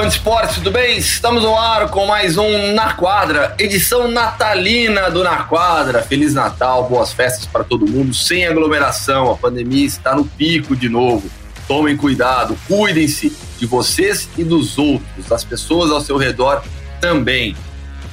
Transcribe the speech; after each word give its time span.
Fã 0.00 0.08
de 0.08 0.14
esporte, 0.14 0.54
tudo 0.54 0.70
bem? 0.70 0.96
Estamos 0.96 1.42
no 1.42 1.54
ar 1.54 1.90
com 1.90 2.06
mais 2.06 2.38
um 2.38 2.72
Na 2.72 2.94
Quadra, 2.94 3.54
edição 3.58 4.10
natalina 4.10 5.10
do 5.10 5.22
Na 5.22 5.44
Quadra. 5.44 6.00
Feliz 6.00 6.32
Natal, 6.32 6.88
boas 6.88 7.12
festas 7.12 7.44
para 7.44 7.62
todo 7.64 7.86
mundo, 7.86 8.14
sem 8.14 8.46
aglomeração. 8.46 9.30
A 9.30 9.36
pandemia 9.36 9.84
está 9.84 10.16
no 10.16 10.24
pico 10.24 10.74
de 10.74 10.88
novo. 10.88 11.30
Tomem 11.68 11.98
cuidado, 11.98 12.56
cuidem-se 12.66 13.36
de 13.58 13.66
vocês 13.66 14.26
e 14.38 14.42
dos 14.42 14.78
outros, 14.78 15.26
das 15.28 15.44
pessoas 15.44 15.90
ao 15.90 16.00
seu 16.00 16.16
redor 16.16 16.62
também. 16.98 17.54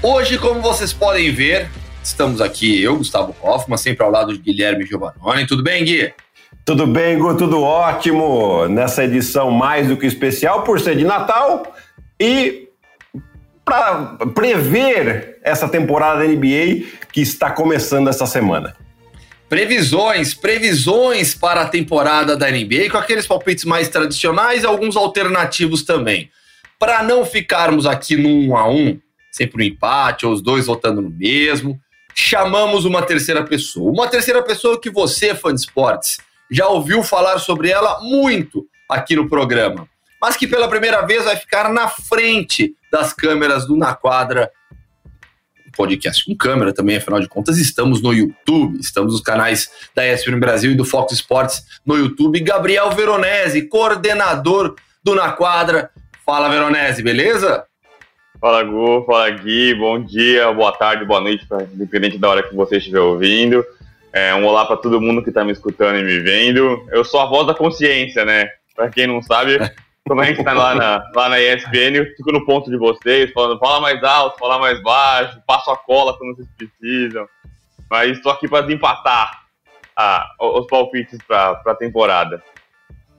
Hoje, 0.04 0.38
como 0.38 0.60
vocês 0.60 0.92
podem 0.92 1.32
ver, 1.32 1.72
estamos 2.04 2.42
aqui, 2.42 2.84
eu, 2.84 2.98
Gustavo 2.98 3.34
Hoffman, 3.42 3.78
sempre 3.78 4.04
ao 4.04 4.12
lado 4.12 4.34
de 4.34 4.40
Guilherme 4.40 4.86
Giovannoni. 4.86 5.48
Tudo 5.48 5.64
bem, 5.64 5.86
Gui? 5.86 6.14
Tudo 6.68 6.86
bem, 6.86 7.18
Gu? 7.18 7.38
Tudo 7.38 7.62
ótimo. 7.62 8.68
Nessa 8.68 9.06
edição 9.06 9.50
mais 9.50 9.88
do 9.88 9.96
que 9.96 10.06
especial, 10.06 10.64
por 10.64 10.82
ser 10.82 10.98
de 10.98 11.06
Natal 11.06 11.74
e 12.20 12.68
para 13.64 14.18
prever 14.36 15.40
essa 15.44 15.70
temporada 15.70 16.20
da 16.20 16.26
NBA 16.26 16.84
que 17.14 17.22
está 17.22 17.52
começando 17.52 18.10
essa 18.10 18.26
semana. 18.26 18.76
Previsões, 19.48 20.34
previsões 20.34 21.34
para 21.34 21.62
a 21.62 21.70
temporada 21.70 22.36
da 22.36 22.52
NBA, 22.52 22.90
com 22.92 22.98
aqueles 22.98 23.26
palpites 23.26 23.64
mais 23.64 23.88
tradicionais 23.88 24.64
e 24.64 24.66
alguns 24.66 24.98
alternativos 24.98 25.84
também. 25.84 26.30
Para 26.78 27.02
não 27.02 27.24
ficarmos 27.24 27.86
aqui 27.86 28.18
no 28.18 28.28
um 28.28 28.58
a 28.58 28.70
um, 28.70 29.00
sempre 29.32 29.64
um 29.64 29.68
empate, 29.68 30.26
ou 30.26 30.34
os 30.34 30.42
dois 30.42 30.66
votando 30.66 31.02
no 31.02 31.10
mesmo, 31.10 31.80
chamamos 32.14 32.84
uma 32.84 33.02
terceira 33.04 33.42
pessoa. 33.46 33.90
Uma 33.90 34.10
terceira 34.10 34.44
pessoa 34.44 34.78
que 34.82 34.90
você, 34.90 35.34
fã 35.34 35.54
de 35.54 35.62
esportes, 35.62 36.27
já 36.50 36.68
ouviu 36.68 37.04
falar 37.04 37.40
sobre 37.40 37.70
ela 37.70 38.00
muito 38.02 38.66
aqui 38.90 39.16
no 39.16 39.30
programa, 39.30 39.88
mas 40.22 40.36
que 40.36 40.48
pela 40.48 40.68
primeira 40.68 41.02
vez 41.06 41.26
vai 41.26 41.36
ficar 41.36 41.72
na 41.72 41.88
frente 41.88 42.74
das 42.92 43.14
câmeras 43.14 43.68
do 43.68 43.76
Na 43.76 43.94
Quadra 43.94 44.52
podcast 45.78 46.26
com 46.26 46.36
câmera 46.36 46.74
também, 46.74 46.98
afinal 46.98 47.20
de 47.20 47.28
contas, 47.28 47.60
estamos 47.60 48.02
no 48.02 48.12
YouTube, 48.12 48.80
estamos 48.80 49.14
nos 49.14 49.22
canais 49.22 49.70
da 49.94 50.06
ESPN 50.06 50.40
Brasil 50.40 50.72
e 50.72 50.76
do 50.76 50.84
Fox 50.84 51.14
Sports 51.14 51.64
no 51.86 51.96
YouTube. 51.96 52.40
Gabriel 52.40 52.90
Veronese, 52.92 53.68
coordenador 53.70 54.76
do 55.04 55.14
Na 55.14 55.32
Quadra. 55.32 55.92
Fala, 56.26 56.50
Veronese, 56.50 57.04
beleza? 57.04 57.64
Fala, 58.42 58.64
Gu, 58.64 59.06
fala, 59.06 59.30
Gui, 59.30 59.76
bom 59.76 60.04
dia, 60.04 60.52
boa 60.52 60.72
tarde, 60.72 61.06
boa 61.06 61.22
noite, 61.22 61.48
independente 61.74 62.18
da 62.18 62.30
hora 62.30 62.44
que 62.44 62.56
você 62.56 62.78
estiver 62.78 63.00
ouvindo. 63.00 63.64
É, 64.14 64.34
um 64.34 64.46
olá 64.46 64.66
para 64.66 64.78
todo 64.78 65.02
mundo 65.02 65.22
que 65.22 65.30
está 65.30 65.44
me 65.44 65.52
escutando 65.52 65.98
e 66.00 66.04
me 66.04 66.20
vendo. 66.20 66.88
Eu 66.92 67.04
sou 67.04 67.20
a 67.20 67.26
voz 67.26 67.46
da 67.46 67.54
consciência, 67.54 68.26
né? 68.26 68.50
Para 68.76 68.90
quem 68.90 69.08
não 69.08 69.22
sabe, 69.22 69.58
quando 70.08 70.22
a 70.22 70.26
gente 70.26 70.40
está 70.40 70.54
lá 70.54 70.74
na, 70.74 71.04
lá 71.14 71.30
na 71.30 71.40
ESPN, 71.40 71.96
eu 71.96 72.06
fico 72.16 72.32
no 72.32 72.46
ponto 72.46 72.70
de 72.70 72.78
vocês, 72.78 73.32
falando 73.32 73.60
fala 73.60 73.82
mais 73.82 74.02
alto, 74.04 74.40
fala 74.40 74.58
mais 74.58 74.82
baixo, 74.82 75.42
passo 75.46 75.70
a 75.70 75.78
cola 75.78 76.18
quando 76.18 76.36
vocês 76.36 76.48
precisam. 76.58 77.28
Mas 77.90 78.18
estou 78.18 78.32
aqui 78.32 78.48
para 78.48 78.62
desempatar 78.62 79.44
ah, 79.96 80.28
os 80.40 80.66
palpites 80.68 81.20
para 81.28 81.62
a 81.66 81.76
temporada. 81.76 82.42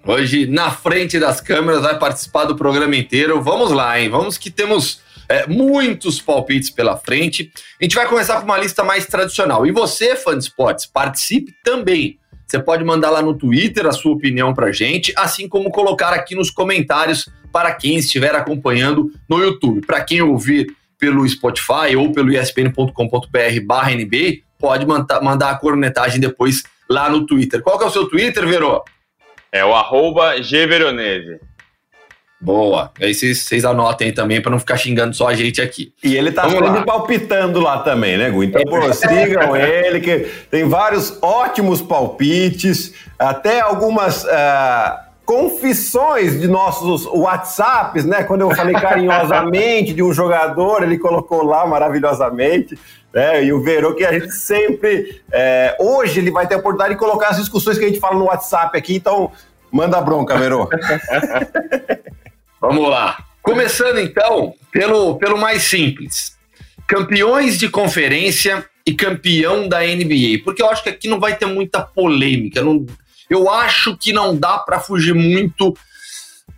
Hoje, 0.06 0.47
na 0.47 0.70
frente 0.70 1.19
das 1.19 1.41
câmeras, 1.41 1.83
vai 1.83 1.98
participar 1.98 2.45
do 2.45 2.56
programa 2.56 2.96
inteiro. 2.96 3.42
Vamos 3.42 3.73
lá, 3.73 4.01
hein? 4.01 4.08
Vamos 4.08 4.39
que 4.39 4.51
temos 4.51 5.02
é, 5.28 5.46
muitos 5.46 6.20
palpites 6.20 6.70
pela 6.70 6.96
frente. 6.96 7.52
A 7.80 7.84
gente 7.84 7.94
vai 7.94 8.06
começar 8.06 8.39
com 8.39 8.44
uma 8.44 8.58
lista 8.58 8.83
mais 8.83 9.06
tradicional. 9.06 9.66
E 9.66 9.72
você, 9.72 10.16
fã 10.16 10.36
de 10.36 10.44
esportes, 10.44 10.86
participe 10.86 11.52
também. 11.62 12.18
Você 12.46 12.58
pode 12.58 12.83
mandar 12.83 13.11
lá 13.11 13.20
no 13.20 13.34
Twitter 13.34 13.86
a 13.86 13.92
sua 13.92 14.12
opinião 14.12 14.55
para 14.55 14.72
gente, 14.72 15.12
assim 15.16 15.46
como 15.46 15.70
colocar 15.70 16.14
aqui 16.14 16.34
nos 16.34 16.50
comentários 16.50 17.28
para 17.52 17.74
quem 17.74 17.96
estiver 17.96 18.34
acompanhando 18.34 19.12
no 19.28 19.39
YouTube. 19.39 19.84
Para 19.86 20.02
quem 20.02 20.22
ouvir 20.22 20.74
pelo 20.98 21.28
Spotify 21.28 21.95
ou 21.96 22.10
pelo 22.10 22.33
espn.com.br 22.33 22.90
NBA, 22.90 24.39
pode 24.58 24.86
mandar 24.86 25.50
a 25.50 25.58
cornetagem 25.58 26.18
depois 26.18 26.62
lá 26.89 27.10
no 27.10 27.27
Twitter. 27.27 27.62
Qual 27.62 27.78
que 27.78 27.84
é 27.84 27.86
o 27.86 27.90
seu 27.90 28.08
Twitter, 28.08 28.46
Verô? 28.46 28.83
É 29.52 29.64
o 29.64 29.74
arroba 29.74 30.39
gveronese. 30.40 31.40
Boa. 32.41 32.93
Aí 33.01 33.13
vocês 33.13 33.65
anotem 33.65 34.09
aí 34.09 34.13
também 34.13 34.41
para 34.41 34.51
não 34.51 34.61
ficar 34.61 34.77
xingando 34.77 35.15
só 35.15 35.29
a 35.29 35.35
gente 35.35 35.61
aqui. 35.61 35.93
E 36.05 36.17
ele 36.17 36.31
tá 36.31 36.49
sempre 36.49 36.85
palpitando 36.85 37.61
lá 37.61 37.79
também, 37.79 38.17
né, 38.17 38.31
Gu? 38.31 38.45
Então 38.45 38.63
sigam 38.93 39.57
ele, 39.57 40.01
que 40.01 40.31
tem 40.51 40.69
vários 40.69 41.19
ótimos 41.21 41.83
palpites, 41.83 42.95
até 43.19 43.61
algumas. 43.61 44.25
Uh, 44.25 45.09
confissões 45.29 46.41
de 46.41 46.49
nossos 46.49 47.05
WhatsApps, 47.05 48.07
né? 48.07 48.25
Quando 48.25 48.41
eu 48.41 48.51
falei 48.57 48.75
carinhosamente 48.75 49.93
de 49.93 50.03
um 50.03 50.11
jogador, 50.11 50.83
ele 50.83 50.97
colocou 50.97 51.45
lá 51.45 51.67
maravilhosamente. 51.67 52.79
Né? 53.13 53.45
E 53.45 53.53
o 53.53 53.63
Verô, 53.63 53.95
que 53.95 54.07
a 54.07 54.19
gente 54.19 54.33
sempre. 54.33 55.20
É, 55.31 55.77
hoje 55.79 56.20
ele 56.20 56.31
vai 56.31 56.47
ter 56.47 56.55
a 56.55 56.59
oportunidade 56.59 56.95
de 56.95 56.99
colocar 56.99 57.29
as 57.29 57.37
discussões 57.37 57.77
que 57.77 57.85
a 57.85 57.89
gente 57.89 58.01
fala 58.01 58.19
no 58.19 58.25
WhatsApp 58.25 58.75
aqui, 58.79 58.97
então 58.97 59.31
manda 59.70 60.01
bronca, 60.01 60.35
Verô. 60.35 60.67
Vamos 62.61 62.89
lá. 62.89 63.24
Começando 63.42 63.98
então 63.98 64.55
pelo, 64.73 65.17
pelo 65.17 65.39
mais 65.39 65.63
simples: 65.63 66.36
campeões 66.86 67.58
de 67.58 67.69
conferência 67.69 68.64
e 68.86 68.95
campeão 68.95 69.69
da 69.69 69.80
NBA. 69.80 70.42
Porque 70.45 70.63
eu 70.63 70.70
acho 70.70 70.83
que 70.83 70.89
aqui 70.89 71.08
não 71.08 71.20
vai 71.20 71.36
ter 71.36 71.46
muita 71.46 71.80
polêmica. 71.80 72.63
Não, 72.63 72.86
eu 73.29 73.51
acho 73.51 73.96
que 73.96 74.13
não 74.13 74.36
dá 74.36 74.58
para 74.58 74.80
fugir 74.80 75.14
muito 75.14 75.77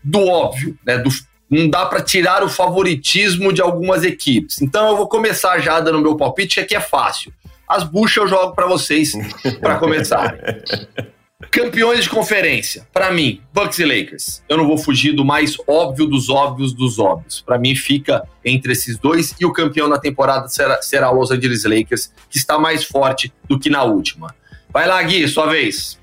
do 0.02 0.26
óbvio, 0.26 0.78
né? 0.84 0.98
Do, 0.98 1.10
não 1.50 1.68
dá 1.68 1.84
para 1.86 2.00
tirar 2.00 2.44
o 2.44 2.48
favoritismo 2.48 3.52
de 3.52 3.60
algumas 3.60 4.04
equipes. 4.04 4.62
Então 4.62 4.88
eu 4.88 4.96
vou 4.96 5.08
começar 5.08 5.58
já 5.58 5.80
dando 5.80 6.00
meu 6.00 6.16
palpite, 6.16 6.54
que 6.54 6.60
aqui 6.60 6.76
é 6.76 6.80
fácil. 6.80 7.32
As 7.68 7.84
buchas 7.84 8.16
eu 8.16 8.28
jogo 8.28 8.54
para 8.54 8.66
vocês 8.66 9.12
para 9.60 9.78
começar. 9.78 10.36
Campeões 11.48 12.04
de 12.04 12.10
conferência, 12.10 12.86
para 12.92 13.10
mim, 13.10 13.40
Bucks 13.52 13.78
e 13.78 13.84
Lakers. 13.84 14.42
Eu 14.46 14.58
não 14.58 14.66
vou 14.66 14.76
fugir 14.76 15.12
do 15.12 15.24
mais 15.24 15.56
óbvio 15.66 16.06
dos 16.06 16.28
óbvios 16.28 16.72
dos 16.74 16.98
óbvios. 16.98 17.40
Para 17.40 17.58
mim, 17.58 17.74
fica 17.74 18.28
entre 18.44 18.72
esses 18.72 18.98
dois 18.98 19.34
e 19.40 19.46
o 19.46 19.52
campeão 19.52 19.88
da 19.88 19.98
temporada 19.98 20.48
será, 20.48 20.82
será 20.82 21.10
Los 21.10 21.30
Angeles 21.30 21.64
Lakers, 21.64 22.12
que 22.28 22.36
está 22.36 22.58
mais 22.58 22.84
forte 22.84 23.32
do 23.48 23.58
que 23.58 23.70
na 23.70 23.82
última. 23.82 24.34
Vai 24.70 24.86
lá, 24.86 25.02
Gui, 25.02 25.26
sua 25.26 25.46
vez. 25.46 25.98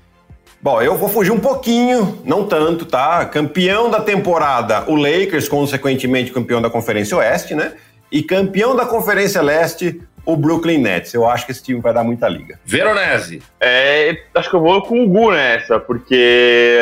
Bom, 0.60 0.82
eu 0.82 0.98
vou 0.98 1.08
fugir 1.08 1.30
um 1.30 1.38
pouquinho, 1.38 2.20
não 2.24 2.44
tanto, 2.44 2.84
tá? 2.84 3.24
Campeão 3.24 3.88
da 3.88 4.00
temporada, 4.00 4.90
o 4.90 4.96
Lakers, 4.96 5.48
consequentemente 5.48 6.32
campeão 6.32 6.60
da 6.60 6.68
Conferência 6.68 7.16
Oeste, 7.16 7.54
né? 7.54 7.74
E 8.10 8.24
campeão 8.24 8.74
da 8.74 8.84
Conferência 8.84 9.40
Leste, 9.40 10.00
o 10.28 10.36
Brooklyn 10.36 10.76
Nets. 10.76 11.14
Eu 11.14 11.26
acho 11.26 11.46
que 11.46 11.52
esse 11.52 11.62
time 11.62 11.80
vai 11.80 11.94
dar 11.94 12.04
muita 12.04 12.28
liga. 12.28 12.60
Veronese. 12.62 13.40
É, 13.58 14.14
acho 14.34 14.50
que 14.50 14.56
eu 14.56 14.60
vou 14.60 14.82
com 14.82 15.02
o 15.02 15.08
Gu 15.08 15.32
nessa, 15.32 15.80
porque 15.80 16.78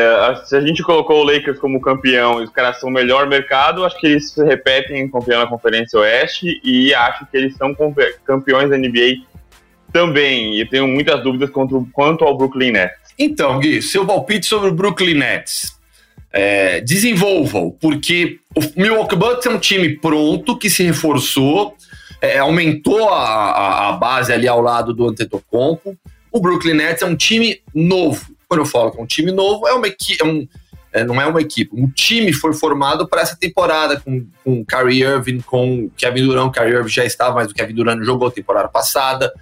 se 0.46 0.56
a 0.56 0.60
gente 0.60 0.82
colocou 0.82 1.20
o 1.20 1.22
Lakers 1.22 1.60
como 1.60 1.80
campeão 1.80 2.40
e 2.40 2.44
os 2.44 2.50
caras 2.50 2.80
são 2.80 2.88
o 2.88 2.92
melhor 2.92 3.28
mercado, 3.28 3.84
acho 3.84 3.96
que 4.00 4.08
eles 4.08 4.32
se 4.32 4.44
repetem 4.44 5.08
campeão 5.08 5.42
na 5.42 5.46
Conferência 5.46 5.96
Oeste 6.00 6.60
e 6.64 6.92
acho 6.92 7.24
que 7.26 7.36
eles 7.36 7.56
são 7.56 7.72
campeões 8.24 8.68
da 8.68 8.76
NBA 8.76 9.22
também. 9.92 10.56
E 10.56 10.62
eu 10.62 10.68
tenho 10.68 10.88
muitas 10.88 11.22
dúvidas 11.22 11.48
quanto 11.48 12.24
ao 12.24 12.36
Brooklyn 12.36 12.72
Nets. 12.72 13.14
Então, 13.16 13.60
Gui, 13.60 13.80
seu 13.80 14.04
palpite 14.04 14.44
sobre 14.44 14.70
o 14.70 14.74
Brooklyn 14.74 15.14
Nets. 15.14 15.76
É, 16.32 16.80
desenvolvam, 16.80 17.70
porque 17.80 18.40
o 18.56 18.60
Milwaukee 18.80 19.16
Bucks 19.16 19.46
é 19.46 19.50
um 19.50 19.58
time 19.58 19.96
pronto 19.96 20.58
que 20.58 20.68
se 20.68 20.82
reforçou 20.82 21.76
é, 22.20 22.38
aumentou 22.38 23.08
a, 23.08 23.88
a, 23.88 23.92
base 23.92 24.32
ali 24.32 24.48
ao 24.48 24.60
lado 24.60 24.92
do 24.94 25.08
Antetokounmpo. 25.08 25.96
O 26.32 26.40
Brooklyn 26.40 26.74
Nets 26.74 27.02
é 27.02 27.06
um 27.06 27.16
time 27.16 27.60
novo. 27.74 28.26
Quando 28.48 28.60
eu 28.60 28.66
falo 28.66 28.90
que 28.90 28.98
é 28.98 29.02
um 29.02 29.06
time 29.06 29.32
novo, 29.32 29.66
é 29.66 29.72
uma 29.72 29.86
equipe, 29.86 30.22
é 30.22 30.24
um, 30.24 30.46
é, 30.92 31.04
não 31.04 31.20
é 31.20 31.26
uma 31.26 31.40
equipe. 31.40 31.70
Um 31.74 31.88
time 31.90 32.32
foi 32.32 32.52
formado 32.52 33.08
para 33.08 33.20
essa 33.20 33.36
temporada 33.36 34.00
com, 34.00 34.26
com 34.44 34.64
Kyrie 34.64 35.02
Irving, 35.02 35.40
com 35.40 35.90
Kevin 35.96 36.26
Durant. 36.26 36.52
Kyrie 36.52 36.74
Irving 36.74 36.88
já 36.88 37.04
estava, 37.04 37.34
mas 37.34 37.50
o 37.50 37.54
Kevin 37.54 37.74
Durant 37.74 38.02
jogou 38.02 38.28
a 38.28 38.30
temporada 38.30 38.68
passada. 38.68 39.32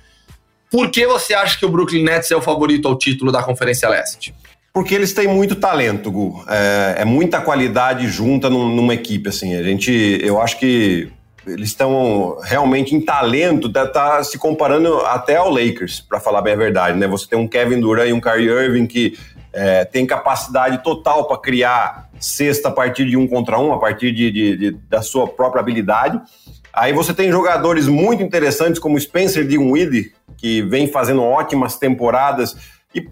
Por 0.70 0.90
que 0.90 1.06
você 1.06 1.34
acha 1.34 1.58
que 1.58 1.64
o 1.64 1.68
Brooklyn 1.68 2.02
Nets 2.02 2.30
é 2.30 2.36
o 2.36 2.42
favorito 2.42 2.88
ao 2.88 2.98
título 2.98 3.30
da 3.30 3.42
Conferência 3.42 3.88
Leste? 3.88 4.34
Porque 4.72 4.92
eles 4.92 5.12
têm 5.12 5.28
muito 5.28 5.54
talento, 5.54 6.10
Gu. 6.10 6.44
É, 6.48 6.96
é 7.02 7.04
muita 7.04 7.40
qualidade 7.40 8.08
junta 8.08 8.50
num, 8.50 8.74
numa 8.74 8.92
equipe, 8.92 9.28
assim. 9.28 9.54
A 9.54 9.62
gente, 9.62 10.18
eu 10.20 10.40
acho 10.40 10.58
que 10.58 11.12
eles 11.46 11.68
estão 11.68 12.38
realmente 12.42 12.94
em 12.94 13.00
talento, 13.00 13.70
tá, 13.70 13.86
tá, 13.86 14.24
se 14.24 14.38
comparando 14.38 14.98
até 15.00 15.36
ao 15.36 15.50
Lakers, 15.50 16.00
para 16.00 16.20
falar 16.20 16.42
bem 16.42 16.54
a 16.54 16.56
verdade, 16.56 16.98
né? 16.98 17.06
Você 17.06 17.26
tem 17.28 17.38
um 17.38 17.48
Kevin 17.48 17.80
Durant 17.80 18.08
e 18.08 18.12
um 18.12 18.20
Kyrie 18.20 18.48
Irving 18.48 18.86
que 18.86 19.18
é, 19.52 19.84
tem 19.84 20.06
capacidade 20.06 20.82
total 20.82 21.26
para 21.26 21.38
criar 21.38 22.10
cesta 22.18 22.68
a 22.68 22.72
partir 22.72 23.04
de 23.06 23.16
um 23.16 23.26
contra 23.28 23.58
um, 23.58 23.72
a 23.72 23.78
partir 23.78 24.12
de, 24.12 24.30
de, 24.30 24.56
de, 24.56 24.70
da 24.88 25.02
sua 25.02 25.26
própria 25.28 25.60
habilidade. 25.60 26.20
Aí 26.72 26.92
você 26.92 27.14
tem 27.14 27.30
jogadores 27.30 27.86
muito 27.86 28.22
interessantes 28.22 28.80
como 28.80 28.98
Spencer 28.98 29.46
Dinwiddie, 29.46 30.12
que 30.36 30.62
vem 30.62 30.88
fazendo 30.88 31.22
ótimas 31.22 31.76
temporadas 31.78 32.56
e 32.92 33.08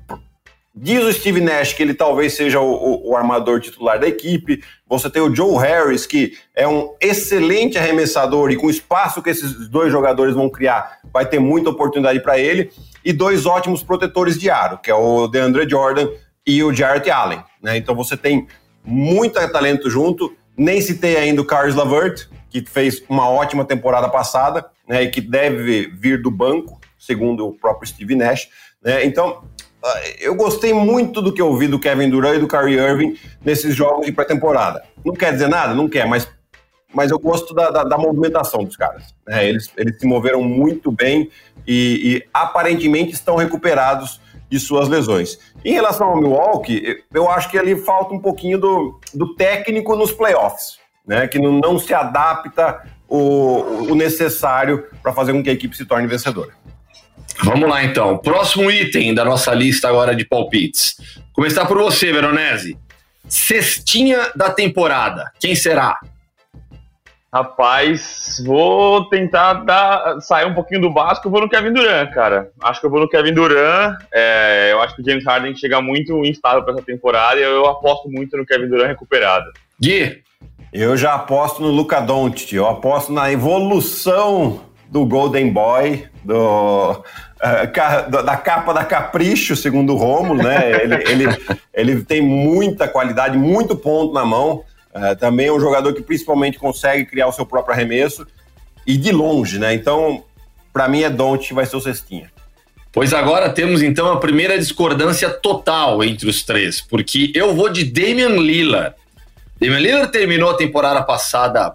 Diz 0.75 1.05
o 1.05 1.13
Steve 1.13 1.41
Nash 1.41 1.75
que 1.75 1.83
ele 1.83 1.93
talvez 1.93 2.35
seja 2.35 2.59
o, 2.59 2.73
o, 2.73 3.11
o, 3.11 3.17
armador 3.17 3.61
titular 3.61 4.01
da 4.01 4.09
equipe. 4.09 4.63
Você 4.89 5.11
tem 5.11 5.21
o 5.21 5.35
Joe 5.35 5.59
Harris, 5.59 6.07
que 6.07 6.33
é 6.55 6.67
um 6.67 6.95
excelente 6.99 7.77
arremessador 7.77 8.51
e 8.51 8.57
com 8.57 8.69
o 8.69 8.71
espaço 8.71 9.23
que 9.23 9.29
esses 9.29 9.69
dois 9.69 9.93
jogadores 9.93 10.35
vão 10.35 10.49
criar, 10.49 11.01
vai 11.13 11.27
ter 11.27 11.39
muita 11.39 11.69
oportunidade 11.69 12.21
para 12.21 12.39
ele. 12.39 12.71
E 13.05 13.13
dois 13.13 13.45
ótimos 13.45 13.83
protetores 13.83 14.39
de 14.39 14.49
aro, 14.49 14.79
que 14.79 14.91
é 14.91 14.95
o 14.95 15.27
DeAndre 15.27 15.69
Jordan 15.69 16.09
e 16.47 16.63
o 16.63 16.73
Jarrett 16.73 17.11
Allen. 17.11 17.45
Né? 17.63 17.77
Então 17.77 17.95
você 17.95 18.17
tem 18.17 18.47
muito 18.83 19.35
talento 19.51 19.91
junto. 19.91 20.35
Nem 20.57 20.81
citei 20.81 21.17
ainda 21.17 21.43
o 21.43 21.45
Carlos 21.45 21.75
Lavert, 21.75 22.29
que 22.49 22.65
fez 22.65 23.03
uma 23.11 23.29
ótima 23.29 23.65
temporada 23.65 24.09
passada 24.09 24.65
né, 24.89 25.03
e 25.03 25.11
que 25.11 25.21
deve 25.21 25.89
vir 25.89 26.23
do 26.23 26.31
banco, 26.31 26.81
segundo 26.99 27.47
o 27.47 27.53
próprio 27.53 27.89
Steve 27.89 28.15
Nash. 28.15 28.49
Né? 28.83 29.05
Então, 29.05 29.45
eu 30.21 30.35
gostei 30.35 30.73
muito 30.73 31.21
do 31.21 31.33
que 31.33 31.43
eu 31.43 31.57
vi 31.57 31.67
do 31.67 31.79
Kevin 31.79 32.09
Durant 32.09 32.37
e 32.37 32.41
do 32.41 32.49
Kyrie 32.49 32.79
Irving 32.79 33.17
nesses 33.45 33.75
jogos 33.75 34.07
de 34.07 34.13
pré-temporada. 34.13 34.83
Não 35.05 35.13
quer 35.13 35.33
dizer 35.33 35.49
nada? 35.49 35.75
Não 35.75 35.89
quer, 35.89 36.07
mas, 36.07 36.29
mas 36.95 37.11
eu 37.11 37.19
gosto 37.19 37.53
da, 37.53 37.71
da, 37.71 37.85
da 37.85 37.99
movimentação 37.99 38.65
dos 38.65 38.77
caras. 38.77 39.15
Né? 39.27 39.49
Eles, 39.49 39.71
eles 39.77 39.99
se 39.99 40.07
moveram 40.07 40.43
muito 40.43 40.93
bem 40.93 41.31
e, 41.67 42.17
e, 42.17 42.29
aparentemente 42.33 43.13
estão 43.13 43.37
recuperados 43.37 44.21
de 44.49 44.61
suas 44.61 44.89
lesões. 44.89 45.39
Em 45.65 45.73
relação 45.73 46.09
ao 46.09 46.17
Milwaukee, 46.17 47.03
eu 47.13 47.29
acho 47.29 47.51
que 47.51 47.59
ali 47.59 47.75
falta 47.75 48.15
um 48.15 48.21
pouquinho 48.21 48.59
do, 48.59 49.01
do 49.13 49.35
técnico 49.35 49.97
nos 49.97 50.13
playoffs, 50.13 50.79
né? 51.07 51.27
que 51.27 51.39
não, 51.39 51.53
não 51.53 51.79
se 51.79 51.93
adapta 51.93 52.83
o, 53.09 53.91
o 53.91 53.95
necessário 53.95 54.87
para 55.03 55.13
fazer 55.13 55.33
com 55.33 55.43
que 55.43 55.51
a 55.51 55.53
equipe 55.53 55.77
se 55.77 55.85
torne 55.85 56.07
vencedora. 56.07 56.51
Vamos 57.43 57.69
lá 57.69 57.85
então. 57.85 58.19
Próximo 58.19 58.71
item 58.71 59.15
da 59.15 59.25
nossa 59.25 59.55
lista 59.55 59.89
agora 59.89 60.15
de 60.15 60.25
palpites. 60.25 60.97
Começar 61.33 61.67
por 61.67 61.79
você, 61.79 62.13
Veronese. 62.13 62.77
Cestinha 63.29 64.31
da 64.37 64.51
temporada. 64.51 65.31
Quem 65.41 65.55
será? 65.55 65.99
Rapaz, 67.33 68.43
vou 68.45 69.09
tentar 69.09 69.55
dar, 69.55 70.21
sair 70.21 70.45
um 70.45 70.53
pouquinho 70.53 70.83
do 70.83 70.93
básico. 70.93 71.29
Eu 71.29 71.33
vou 71.33 71.41
no 71.41 71.49
Kevin 71.49 71.73
Durant, 71.73 72.11
cara. 72.13 72.51
Acho 72.61 72.79
que 72.79 72.85
eu 72.85 72.91
vou 72.91 73.01
no 73.01 73.09
Kevin 73.09 73.33
Durant. 73.33 73.97
É, 74.13 74.69
eu 74.73 74.83
acho 74.83 74.95
que 74.95 75.01
o 75.01 75.05
James 75.05 75.25
Harden 75.25 75.57
chega 75.57 75.81
muito 75.81 76.23
instável 76.27 76.63
para 76.63 76.75
essa 76.75 76.83
temporada 76.83 77.41
e 77.41 77.43
eu 77.43 77.67
aposto 77.67 78.11
muito 78.11 78.37
no 78.37 78.45
Kevin 78.45 78.69
Durant 78.69 78.89
recuperado. 78.89 79.51
Gui? 79.81 80.23
Eu 80.71 80.95
já 80.95 81.15
aposto 81.15 81.63
no 81.63 81.69
Luca 81.69 82.03
Doncic. 82.03 82.53
Eu 82.53 82.69
aposto 82.69 83.11
na 83.11 83.33
evolução 83.33 84.61
do 84.91 85.07
Golden 85.07 85.51
Boy, 85.51 86.07
do, 86.25 86.93
uh, 86.93 88.23
da 88.25 88.37
capa 88.37 88.73
da 88.73 88.85
Capricho, 88.85 89.57
segundo 89.57 89.95
o 89.95 89.97
Romulo, 89.97 90.43
né? 90.43 90.83
Ele, 90.83 90.95
ele, 90.95 91.25
ele 91.75 92.05
tem 92.05 92.23
muita 92.23 92.89
qualidade, 92.89 93.37
muito 93.37 93.77
ponto 93.77 94.13
na 94.13 94.25
mão. 94.25 94.65
Uh, 94.95 95.17
também 95.19 95.47
é 95.47 95.53
um 95.53 95.61
jogador 95.61 95.93
que 95.95 96.03
principalmente 96.03 96.59
consegue 96.59 97.05
criar 97.07 97.27
o 97.27 97.33
seu 97.33 97.47
próprio 97.47 97.75
arremesso 97.75 98.27
e 98.87 98.97
de 98.97 99.11
longe, 99.11 99.59
né? 99.59 99.75
Então, 99.75 100.25
para 100.73 100.89
mim 100.89 101.03
é 101.03 101.11
Don't 101.11 101.53
vai 101.55 101.67
ser 101.67 101.77
o 101.77 101.81
cestinha. 101.81 102.31
Pois 102.93 103.15
agora 103.15 103.49
temos 103.49 103.83
então 103.83 104.13
a 104.13 104.21
primeira 104.21 104.59
discordância 104.59 105.31
total 105.31 106.05
entre 106.05 106.29
os 106.29 106.43
três, 106.43 106.81
porque 106.81 107.33
eu 107.35 107.55
vou 107.55 107.71
de 107.71 107.85
Damian 107.85 108.37
Lillard. 108.37 108.95
Damian 109.59 109.79
Lillard 109.79 110.13
terminou 110.13 110.51
a 110.51 110.55
temporada 110.55 111.03
passada 111.03 111.75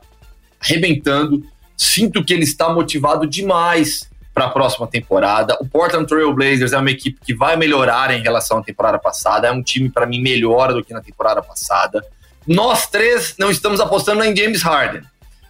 arrebentando, 0.60 1.44
Sinto 1.78 2.26
que 2.26 2.34
ele 2.34 2.44
está 2.44 2.74
motivado 2.74 3.28
demais 3.28 4.06
para 4.38 4.45
a 4.45 4.50
próxima 4.50 4.86
temporada. 4.86 5.57
O 5.60 5.66
Portland 5.66 6.06
Trail 6.06 6.31
Blazers 6.31 6.72
é 6.72 6.78
uma 6.78 6.92
equipe 6.92 7.19
que 7.25 7.34
vai 7.34 7.56
melhorar 7.56 8.12
em 8.12 8.22
relação 8.22 8.60
à 8.60 8.63
temporada 8.63 9.00
passada. 9.00 9.48
É 9.48 9.51
um 9.51 9.63
time, 9.63 9.89
para 9.89 10.06
mim, 10.06 10.22
melhor 10.22 10.72
do 10.74 10.86
que 10.86 10.94
na 10.94 11.01
temporada 11.01 11.42
passada. 11.42 12.06
Nós 12.45 12.86
três 12.86 13.34
não 13.39 13.50
estamos 13.50 13.80
apostando 13.80 14.24
em 14.24 14.36
James 14.36 14.62
Harden. 14.62 15.01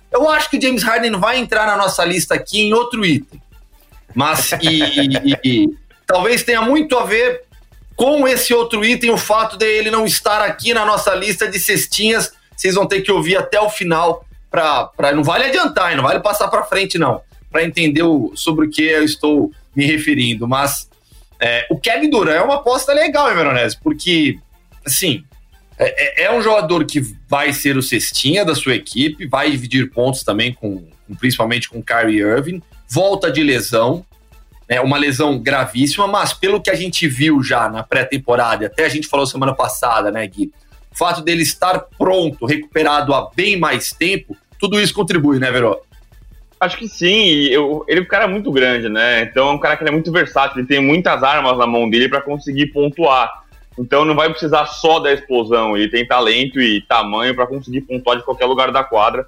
Eu 0.10 0.30
acho 0.30 0.50
que 0.50 0.57
o 0.57 0.62
James 0.62 0.84
Harden 0.84 1.12
vai 1.19 1.38
entrar 1.38 1.68
na 1.68 1.75
nossa 1.75 2.06
lista 2.06 2.36
aqui 2.36 2.62
em 2.62 2.74
outro 2.74 3.06
item. 3.06 3.42
Mas 4.16 4.54
e, 4.63 4.80
e, 4.81 5.38
e, 5.44 5.78
talvez 6.06 6.44
tenha 6.44 6.62
muito 6.62 6.98
a 6.98 7.04
ver 7.04 7.42
com 7.94 8.25
esse 8.25 8.54
outro 8.54 8.86
item, 8.86 9.10
o 9.10 9.18
fato 9.18 9.57
de 9.57 9.66
ele 9.66 9.92
não 9.92 10.06
estar 10.06 10.42
aqui 10.42 10.74
na 10.74 10.86
nossa 10.86 11.13
lista 11.13 11.45
de 11.50 11.60
cestinhas. 11.60 12.31
Vocês 12.56 12.75
vão 12.75 12.88
ter 12.88 13.01
que 13.01 13.12
ouvir 13.12 13.36
até 13.36 13.60
o 13.60 13.69
final 13.69 14.25
para 14.50 15.12
não 15.13 15.25
vale 15.25 15.44
adiantar, 15.44 15.94
não 15.98 16.04
vale 16.04 16.22
passar 16.22 16.48
para 16.48 16.63
frente 16.63 16.98
não, 16.98 17.22
para 17.52 17.64
entender 17.64 18.04
o, 18.04 18.32
sobre 18.36 18.66
o 18.66 18.70
que 18.70 18.84
eu 18.84 19.04
estou 19.04 19.52
me 19.76 19.86
referindo, 19.86 20.48
mas 20.48 20.90
é, 21.40 21.68
o 21.70 21.78
Kevin 21.78 22.10
Durant 22.10 22.38
é 22.38 22.42
uma 22.42 22.56
aposta 22.56 22.94
legal, 22.94 23.34
Veronese, 23.34 23.78
porque 23.82 24.40
assim, 24.86 25.24
é, 25.78 26.24
é, 26.24 26.26
é, 26.26 26.34
um 26.34 26.42
jogador 26.42 26.86
que 26.86 27.02
vai 27.28 27.54
ser 27.54 27.78
o 27.78 27.84
cestinha 27.84 28.44
da 28.44 28.56
sua 28.56 28.76
equipe, 28.76 29.28
vai 29.28 29.52
dividir 29.52 29.92
pontos 29.92 30.24
também 30.24 30.54
com, 30.54 30.88
principalmente 31.20 31.70
com 31.70 31.80
o 31.80 31.84
Kyrie 31.84 32.22
Irving, 32.22 32.62
volta 32.90 33.32
de 33.32 33.44
lesão, 33.44 34.06
é 34.68 34.82
uma 34.82 34.98
lesão 34.98 35.40
gravíssima, 35.40 36.08
mas 36.08 36.34
pelo 36.34 36.62
que 36.62 36.70
a 36.70 36.76
gente 36.76 37.08
viu 37.08 37.44
já 37.44 37.70
na 37.70 37.84
pré-temporada, 37.84 38.66
até 38.66 38.86
a 38.86 38.90
gente 38.90 39.08
falou 39.08 39.26
semana 39.26 39.54
passada, 39.54 40.12
né, 40.12 40.26
Gui? 40.28 40.52
O 40.92 40.98
fato 40.98 41.22
dele 41.22 41.44
estar 41.44 41.80
pronto, 41.98 42.46
recuperado 42.46 43.14
há 43.14 43.30
bem 43.36 43.58
mais 43.58 43.92
tempo, 43.92 44.36
tudo 44.60 44.82
isso 44.82 44.94
contribui, 44.94 45.38
né, 45.40 45.52
Veró? 45.52 45.80
Acho 46.59 46.77
que 46.77 46.88
sim, 46.88 47.45
eu, 47.50 47.86
ele 47.88 48.00
é 48.00 48.04
um 48.04 48.07
cara 48.07 48.27
muito 48.27 48.51
grande, 48.51 48.89
né? 48.89 49.21
Então 49.21 49.50
é 49.50 49.51
um 49.51 49.59
cara 49.59 49.77
que 49.77 49.83
é 49.83 49.92
muito 49.92 50.12
versátil, 50.12 50.57
ele 50.57 50.68
tem 50.68 50.81
muitas 50.81 51.21
armas 51.21 51.57
na 51.57 51.68
mão 51.68 51.88
dele 51.88 52.09
para 52.09 52.21
conseguir 52.21 52.68
pontuar. 52.68 53.44
Então 53.77 54.04
não 54.04 54.15
vai 54.15 54.30
precisar 54.30 54.65
só 54.65 55.00
da 55.00 55.13
explosão, 55.13 55.77
ele 55.77 55.89
tem 55.89 56.07
talento 56.07 56.59
e 56.59 56.81
tamanho 56.81 57.36
para 57.36 57.45
conseguir 57.45 57.81
pontuar 57.81 58.18
de 58.18 58.24
qualquer 58.24 58.45
lugar 58.45 58.71
da 58.71 58.83
quadra. 58.83 59.27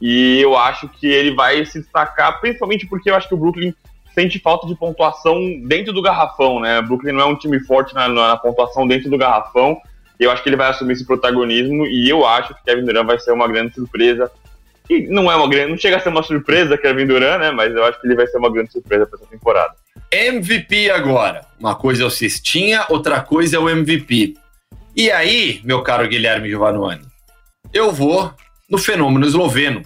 E 0.00 0.40
eu 0.40 0.56
acho 0.56 0.88
que 0.88 1.08
ele 1.08 1.34
vai 1.34 1.64
se 1.66 1.80
destacar, 1.80 2.40
principalmente 2.40 2.86
porque 2.86 3.10
eu 3.10 3.16
acho 3.16 3.28
que 3.28 3.34
o 3.34 3.38
Brooklyn 3.38 3.74
sente 4.14 4.38
falta 4.38 4.66
de 4.66 4.74
pontuação 4.76 5.36
dentro 5.64 5.92
do 5.92 6.00
garrafão, 6.00 6.60
né? 6.60 6.78
O 6.78 6.86
Brooklyn 6.86 7.12
não 7.12 7.20
é 7.22 7.26
um 7.26 7.36
time 7.36 7.58
forte 7.60 7.94
na, 7.94 8.08
na 8.08 8.36
pontuação 8.36 8.86
dentro 8.86 9.10
do 9.10 9.18
garrafão. 9.18 9.76
Eu 10.18 10.30
acho 10.30 10.42
que 10.42 10.48
ele 10.48 10.56
vai 10.56 10.70
assumir 10.70 10.92
esse 10.92 11.06
protagonismo 11.06 11.84
e 11.86 12.08
eu 12.08 12.24
acho 12.24 12.54
que 12.54 12.64
Kevin 12.64 12.84
Durant 12.84 13.06
vai 13.06 13.18
ser 13.18 13.32
uma 13.32 13.48
grande 13.48 13.74
surpresa 13.74 14.30
que 14.90 15.06
não 15.06 15.30
é 15.30 15.36
uma 15.36 15.48
grande, 15.48 15.70
não 15.70 15.78
chega 15.78 15.98
a 15.98 16.00
ser 16.00 16.08
uma 16.08 16.22
surpresa 16.24 16.76
Kevin 16.76 17.06
Durant, 17.06 17.38
né? 17.38 17.52
Mas 17.52 17.72
eu 17.72 17.84
acho 17.84 18.00
que 18.00 18.08
ele 18.08 18.16
vai 18.16 18.26
ser 18.26 18.38
uma 18.38 18.52
grande 18.52 18.72
surpresa 18.72 19.06
para 19.06 19.20
essa 19.20 19.28
temporada. 19.28 19.72
MVP 20.10 20.90
agora. 20.90 21.42
Uma 21.60 21.76
coisa 21.76 22.02
é 22.02 22.06
o 22.06 22.10
Cestinha, 22.10 22.84
outra 22.88 23.20
coisa 23.20 23.54
é 23.54 23.58
o 23.60 23.68
MVP. 23.68 24.34
E 24.96 25.08
aí, 25.12 25.60
meu 25.62 25.84
caro 25.84 26.08
Guilherme 26.08 26.48
Giovanni, 26.48 27.02
eu 27.72 27.92
vou 27.92 28.34
no 28.68 28.78
fenômeno 28.78 29.24
esloveno. 29.24 29.82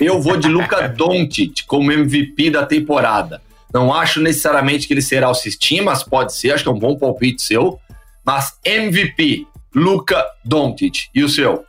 Eu 0.00 0.22
vou 0.22 0.36
de 0.36 0.46
Luka 0.46 0.86
Doncic 0.96 1.66
como 1.66 1.90
MVP 1.90 2.50
da 2.50 2.64
temporada. 2.64 3.42
Não 3.72 3.92
acho 3.92 4.20
necessariamente 4.20 4.86
que 4.86 4.94
ele 4.94 5.02
será 5.02 5.28
o 5.28 5.34
Cestinha, 5.34 5.82
mas 5.82 6.04
pode 6.04 6.32
ser, 6.32 6.52
acho 6.52 6.62
que 6.62 6.68
é 6.68 6.72
um 6.72 6.78
bom 6.78 6.96
palpite 6.96 7.42
seu. 7.42 7.80
Mas 8.24 8.56
MVP, 8.64 9.48
Luka 9.74 10.24
Doncic. 10.44 11.08
E 11.12 11.24
o 11.24 11.28
seu? 11.28 11.64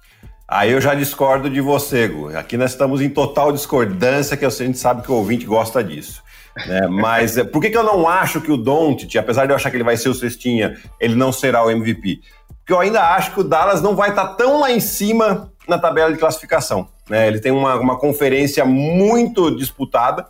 Aí 0.47 0.71
eu 0.71 0.79
já 0.79 0.93
discordo 0.93 1.49
de 1.49 1.59
você, 1.59 2.07
Gu. 2.07 2.37
Aqui 2.37 2.55
nós 2.55 2.71
estamos 2.71 3.01
em 3.01 3.09
total 3.09 3.51
discordância, 3.51 4.37
que 4.37 4.45
a 4.45 4.49
gente 4.49 4.77
sabe 4.77 5.01
que 5.01 5.11
o 5.11 5.15
ouvinte 5.15 5.45
gosta 5.45 5.83
disso. 5.83 6.21
Né? 6.67 6.85
Mas 6.87 7.37
eh, 7.37 7.43
por 7.43 7.59
que, 7.59 7.71
que 7.71 7.77
eu 7.77 7.83
não 7.83 8.07
acho 8.07 8.39
que 8.39 8.51
o 8.51 8.57
Doncic, 8.57 9.15
apesar 9.17 9.45
de 9.45 9.51
eu 9.51 9.55
achar 9.55 9.71
que 9.71 9.77
ele 9.77 9.83
vai 9.83 9.97
ser 9.97 10.09
o 10.09 10.13
cestinha, 10.13 10.77
ele 10.99 11.15
não 11.15 11.31
será 11.31 11.65
o 11.65 11.71
MVP? 11.71 12.19
Porque 12.59 12.73
eu 12.73 12.79
ainda 12.79 13.01
acho 13.15 13.31
que 13.31 13.39
o 13.39 13.43
Dallas 13.43 13.81
não 13.81 13.95
vai 13.95 14.09
estar 14.09 14.27
tão 14.35 14.59
lá 14.59 14.71
em 14.71 14.79
cima 14.79 15.51
na 15.67 15.79
tabela 15.79 16.11
de 16.11 16.19
classificação. 16.19 16.87
Né? 17.09 17.27
Ele 17.27 17.39
tem 17.39 17.51
uma, 17.51 17.75
uma 17.75 17.97
conferência 17.97 18.63
muito 18.65 19.49
disputada 19.49 20.27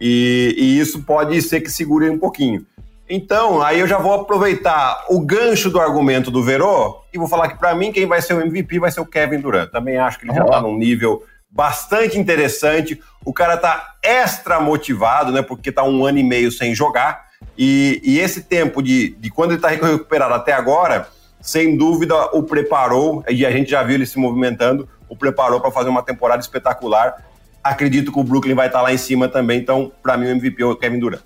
e, 0.00 0.54
e 0.56 0.78
isso 0.78 1.02
pode 1.02 1.40
ser 1.42 1.60
que 1.60 1.70
segure 1.70 2.08
um 2.08 2.18
pouquinho. 2.18 2.64
Então, 3.08 3.62
aí 3.62 3.80
eu 3.80 3.86
já 3.86 3.98
vou 3.98 4.12
aproveitar 4.12 5.06
o 5.08 5.20
gancho 5.20 5.70
do 5.70 5.80
argumento 5.80 6.30
do 6.30 6.42
Verô 6.42 7.02
e 7.12 7.18
vou 7.18 7.26
falar 7.26 7.48
que 7.48 7.58
para 7.58 7.74
mim 7.74 7.90
quem 7.90 8.06
vai 8.06 8.20
ser 8.20 8.34
o 8.34 8.40
MVP 8.40 8.78
vai 8.78 8.90
ser 8.90 9.00
o 9.00 9.06
Kevin 9.06 9.40
Durant. 9.40 9.70
Também 9.70 9.96
acho 9.96 10.18
que 10.18 10.26
ele 10.26 10.34
já 10.34 10.44
está 10.44 10.60
num 10.60 10.76
nível 10.76 11.22
bastante 11.50 12.18
interessante. 12.18 13.00
O 13.24 13.32
cara 13.32 13.56
tá 13.56 13.96
extra 14.02 14.60
motivado, 14.60 15.32
né? 15.32 15.40
Porque 15.40 15.72
tá 15.72 15.82
um 15.82 16.04
ano 16.04 16.18
e 16.18 16.22
meio 16.22 16.52
sem 16.52 16.74
jogar. 16.74 17.28
E, 17.56 18.00
e 18.04 18.18
esse 18.18 18.42
tempo 18.42 18.82
de, 18.82 19.16
de 19.18 19.30
quando 19.30 19.52
ele 19.52 19.60
tá 19.60 19.68
recuperado 19.68 20.34
até 20.34 20.52
agora, 20.52 21.08
sem 21.40 21.76
dúvida 21.76 22.14
o 22.32 22.42
preparou, 22.42 23.24
e 23.28 23.46
a 23.46 23.50
gente 23.50 23.70
já 23.70 23.82
viu 23.82 23.94
ele 23.94 24.06
se 24.06 24.18
movimentando, 24.18 24.88
o 25.08 25.16
preparou 25.16 25.60
para 25.60 25.70
fazer 25.70 25.88
uma 25.88 26.02
temporada 26.02 26.42
espetacular. 26.42 27.24
Acredito 27.64 28.12
que 28.12 28.18
o 28.18 28.24
Brooklyn 28.24 28.54
vai 28.54 28.66
estar 28.66 28.78
tá 28.78 28.84
lá 28.84 28.92
em 28.92 28.98
cima 28.98 29.28
também, 29.28 29.58
então, 29.58 29.90
para 30.02 30.16
mim, 30.16 30.26
o 30.26 30.30
MVP 30.30 30.62
é 30.62 30.66
o 30.66 30.76
Kevin 30.76 30.98
Durant. 30.98 31.22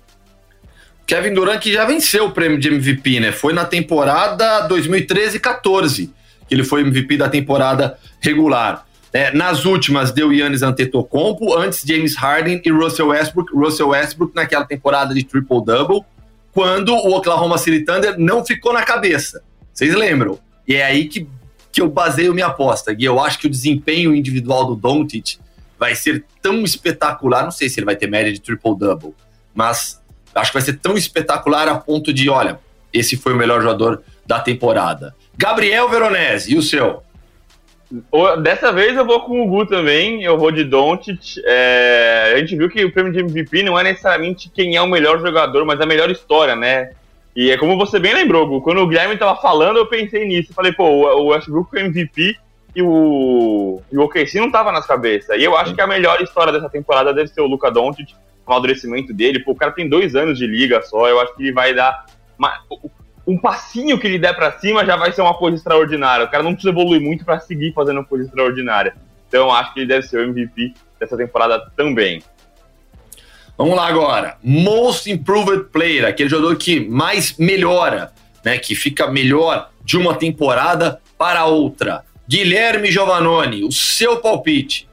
Kevin 1.05 1.33
Durant 1.33 1.59
que 1.59 1.71
já 1.71 1.85
venceu 1.85 2.25
o 2.25 2.31
prêmio 2.31 2.57
de 2.57 2.67
MVP, 2.69 3.19
né? 3.19 3.31
Foi 3.31 3.53
na 3.53 3.65
temporada 3.65 4.67
2013-14 4.67 6.09
que 6.47 6.53
ele 6.53 6.63
foi 6.63 6.81
MVP 6.81 7.17
da 7.17 7.29
temporada 7.29 7.97
regular. 8.19 8.85
É, 9.11 9.31
nas 9.31 9.65
últimas 9.65 10.11
deu 10.11 10.33
Yannis 10.33 10.63
Antetokounmpo, 10.63 11.55
antes 11.55 11.83
James 11.85 12.15
Harden 12.15 12.61
e 12.65 12.71
Russell 12.71 13.07
Westbrook. 13.07 13.55
Russell 13.55 13.89
Westbrook 13.89 14.35
naquela 14.35 14.65
temporada 14.65 15.13
de 15.13 15.23
triple-double. 15.23 16.01
quando 16.51 16.93
o 16.93 17.15
Oklahoma 17.15 17.57
City 17.57 17.83
Thunder 17.83 18.15
não 18.19 18.45
ficou 18.45 18.73
na 18.73 18.83
cabeça. 18.83 19.41
Vocês 19.73 19.95
lembram? 19.95 20.37
E 20.67 20.75
é 20.75 20.85
aí 20.85 21.07
que, 21.07 21.27
que 21.71 21.81
eu 21.81 21.89
baseio 21.89 22.33
minha 22.33 22.45
aposta. 22.45 22.95
E 22.97 23.03
eu 23.03 23.19
acho 23.19 23.39
que 23.39 23.47
o 23.47 23.49
desempenho 23.49 24.13
individual 24.13 24.67
do 24.67 24.75
Doncic 24.75 25.39
vai 25.79 25.95
ser 25.95 26.23
tão 26.41 26.63
espetacular. 26.63 27.43
Não 27.43 27.51
sei 27.51 27.69
se 27.69 27.79
ele 27.79 27.85
vai 27.85 27.95
ter 27.95 28.07
média 28.07 28.31
de 28.31 28.39
triple-double, 28.39 29.15
mas 29.53 29.99
acho 30.35 30.51
que 30.51 30.57
vai 30.57 30.65
ser 30.65 30.79
tão 30.79 30.95
espetacular 30.95 31.67
a 31.67 31.75
ponto 31.75 32.13
de, 32.13 32.29
olha, 32.29 32.59
esse 32.91 33.17
foi 33.17 33.33
o 33.33 33.35
melhor 33.35 33.61
jogador 33.61 34.03
da 34.25 34.39
temporada. 34.39 35.15
Gabriel 35.37 35.89
Veronese, 35.89 36.53
e 36.53 36.57
o 36.57 36.61
seu? 36.61 37.03
Dessa 38.41 38.71
vez 38.71 38.97
eu 38.97 39.05
vou 39.05 39.21
com 39.21 39.41
o 39.41 39.47
Gu 39.47 39.67
também, 39.67 40.23
eu 40.23 40.37
vou 40.37 40.51
de 40.51 40.63
Doncic. 40.63 41.39
É, 41.45 42.33
a 42.35 42.39
gente 42.39 42.55
viu 42.55 42.69
que 42.69 42.83
o 42.83 42.91
prêmio 42.91 43.13
de 43.13 43.19
MVP 43.19 43.61
não 43.61 43.77
é 43.77 43.83
necessariamente 43.83 44.49
quem 44.49 44.75
é 44.75 44.81
o 44.81 44.87
melhor 44.87 45.19
jogador, 45.19 45.63
mas 45.63 45.79
a 45.79 45.85
melhor 45.85 46.09
história, 46.09 46.55
né? 46.55 46.91
E 47.35 47.51
é 47.51 47.57
como 47.57 47.77
você 47.77 47.99
bem 47.99 48.13
lembrou, 48.13 48.47
Gu, 48.47 48.61
quando 48.61 48.79
o 48.79 48.87
Guilherme 48.87 49.17
tava 49.17 49.39
falando, 49.39 49.77
eu 49.77 49.85
pensei 49.85 50.25
nisso. 50.25 50.53
Falei, 50.53 50.71
pô, 50.71 50.85
o 50.85 51.27
Westbrook 51.27 51.69
foi 51.69 51.81
MVP 51.81 52.35
e 52.75 52.81
o, 52.81 53.81
e 53.91 53.97
o 53.97 54.01
OKC 54.03 54.39
não 54.39 54.51
tava 54.51 54.71
nas 54.71 54.85
cabeças. 54.85 55.39
E 55.39 55.43
eu 55.43 55.55
acho 55.55 55.75
que 55.75 55.81
a 55.81 55.87
melhor 55.87 56.21
história 56.21 56.51
dessa 56.53 56.69
temporada 56.69 57.13
deve 57.13 57.29
ser 57.29 57.41
o 57.41 57.47
Luca 57.47 57.69
Doncic, 57.69 58.13
amadurecimento 58.45 59.13
dele. 59.13 59.39
Pô, 59.39 59.51
o 59.51 59.55
cara 59.55 59.71
tem 59.71 59.87
dois 59.87 60.15
anos 60.15 60.37
de 60.37 60.47
liga 60.47 60.81
só, 60.81 61.07
eu 61.07 61.19
acho 61.19 61.35
que 61.35 61.43
ele 61.43 61.53
vai 61.53 61.73
dar... 61.73 62.05
Uma, 62.37 62.61
um 63.25 63.37
passinho 63.37 63.97
que 63.97 64.05
ele 64.05 64.19
der 64.19 64.35
para 64.35 64.51
cima 64.59 64.85
já 64.85 64.95
vai 64.95 65.11
ser 65.11 65.21
uma 65.21 65.33
coisa 65.33 65.57
extraordinária. 65.57 66.25
O 66.25 66.29
cara 66.29 66.43
não 66.43 66.53
precisa 66.53 66.71
evoluir 66.71 67.01
muito 67.01 67.23
para 67.23 67.39
seguir 67.39 67.73
fazendo 67.73 67.97
uma 67.97 68.05
coisa 68.05 68.25
extraordinária. 68.25 68.95
Então 69.27 69.51
acho 69.51 69.73
que 69.73 69.79
ele 69.79 69.87
deve 69.87 70.05
ser 70.05 70.17
o 70.17 70.23
MVP 70.29 70.73
dessa 70.99 71.17
temporada 71.17 71.71
também. 71.75 72.21
Vamos 73.57 73.75
lá 73.75 73.87
agora. 73.87 74.37
Most 74.43 75.09
Improved 75.09 75.65
Player, 75.71 76.05
aquele 76.05 76.29
jogador 76.29 76.55
que 76.57 76.79
mais 76.87 77.37
melhora, 77.37 78.11
né? 78.43 78.57
Que 78.57 78.75
fica 78.75 79.07
melhor 79.07 79.69
de 79.83 79.97
uma 79.97 80.15
temporada 80.15 80.99
para 81.17 81.45
outra. 81.45 82.03
Guilherme 82.27 82.91
Giovannoni, 82.91 83.63
o 83.63 83.71
seu 83.71 84.17
palpite. 84.17 84.89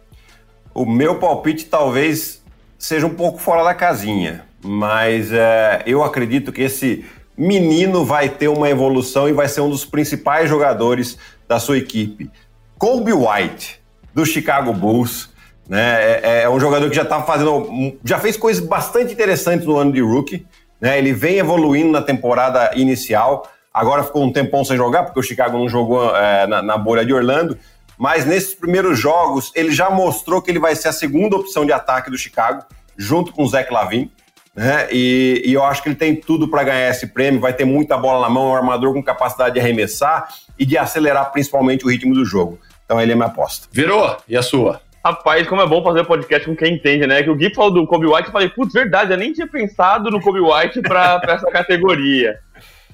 O 0.75 0.85
meu 0.85 1.19
palpite 1.19 1.65
talvez 1.67 2.40
seja 2.81 3.07
um 3.07 3.15
pouco 3.15 3.39
fora 3.39 3.63
da 3.63 3.75
casinha, 3.75 4.43
mas 4.65 5.31
é, 5.31 5.83
eu 5.87 6.03
acredito 6.03 6.51
que 6.51 6.63
esse 6.63 7.05
menino 7.37 8.05
vai 8.07 8.31
ter 8.31 8.49
uma 8.49 8.71
evolução 8.71 9.29
e 9.29 9.33
vai 9.33 9.49
ser 9.49 9.61
um 9.61 9.69
dos 9.69 9.85
principais 9.85 10.49
jogadores 10.49 11.19
da 11.47 11.61
sua 11.61 11.77
equipe. 11.77 12.31
Kobe 12.79 13.13
White, 13.13 13.79
do 14.15 14.25
Chicago 14.25 14.73
Bulls, 14.73 15.29
né? 15.69 16.21
É, 16.23 16.43
é 16.45 16.51
um 16.51 16.59
jogador 16.59 16.89
que 16.89 16.97
já 16.97 17.03
está 17.03 17.23
fazendo, 17.23 17.99
já 18.03 18.19
fez 18.19 18.37
coisas 18.37 18.65
bastante 18.65 19.13
interessantes 19.13 19.67
no 19.67 19.77
ano 19.77 19.93
de 19.93 20.01
rookie, 20.01 20.47
né? 20.81 20.99
Ele 20.99 21.13
vem 21.13 21.37
evoluindo 21.37 21.93
na 21.93 22.01
temporada 22.01 22.73
inicial. 22.75 23.47
Agora 23.73 24.03
ficou 24.03 24.25
um 24.25 24.33
tempão 24.33 24.65
sem 24.65 24.77
jogar, 24.77 25.05
porque 25.05 25.21
o 25.21 25.23
Chicago 25.23 25.59
não 25.59 25.69
jogou 25.69 26.17
é, 26.17 26.47
na, 26.47 26.63
na 26.63 26.79
bolha 26.79 27.05
de 27.05 27.13
Orlando. 27.13 27.59
Mas 28.01 28.25
nesses 28.25 28.55
primeiros 28.55 28.99
jogos, 28.99 29.53
ele 29.55 29.71
já 29.71 29.91
mostrou 29.91 30.41
que 30.41 30.51
ele 30.51 30.59
vai 30.59 30.75
ser 30.75 30.89
a 30.89 30.93
segunda 30.93 31.37
opção 31.37 31.67
de 31.67 31.73
ataque 31.73 32.11
do 32.11 32.17
Chicago, 32.17 32.65
junto 32.97 33.31
com 33.31 33.45
o 33.45 33.47
Zach 33.47 33.71
Lavin 33.71 34.11
né? 34.55 34.89
E, 34.91 35.43
e, 35.45 35.53
eu 35.53 35.65
acho 35.65 35.83
que 35.83 35.89
ele 35.89 35.97
tem 35.97 36.15
tudo 36.17 36.49
para 36.49 36.65
ganhar 36.65 36.91
esse 36.91 37.07
prêmio. 37.07 37.41
Vai 37.41 37.53
ter 37.53 37.65
muita 37.65 37.97
bola 37.97 38.23
na 38.27 38.29
mão, 38.29 38.51
um 38.51 38.57
armador 38.57 38.93
com 38.93 39.03
capacidade 39.03 39.55
de 39.55 39.61
arremessar 39.61 40.29
e 40.59 40.67
de 40.67 40.77
acelerar 40.77 41.31
principalmente 41.31 41.85
o 41.85 41.89
ritmo 41.89 42.15
do 42.15 42.25
jogo. 42.25 42.59
Então 42.85 43.01
ele 43.01 43.13
é 43.13 43.15
minha 43.15 43.29
aposta. 43.29 43.69
Virou? 43.71 44.17
E 44.29 44.37
a 44.37 44.43
sua? 44.43 44.81
Rapaz, 45.05 45.47
como 45.49 45.63
é 45.63 45.67
bom 45.67 45.83
fazer 45.83 46.05
podcast 46.05 46.47
com 46.47 46.55
quem 46.55 46.75
entende, 46.75 47.07
né? 47.07 47.23
Que 47.23 47.31
o 47.31 47.35
Gui 47.35 47.55
falou 47.55 47.71
do 47.71 47.87
Kobe 47.87 48.07
White, 48.07 48.27
eu 48.27 48.33
falei, 48.33 48.51
putz, 48.51 48.75
verdade, 48.75 49.13
eu 49.13 49.17
nem 49.17 49.33
tinha 49.33 49.47
pensado 49.47 50.11
no 50.11 50.21
Kobe 50.21 50.41
White 50.41 50.83
para 50.83 51.23
essa 51.27 51.47
categoria. 51.51 52.39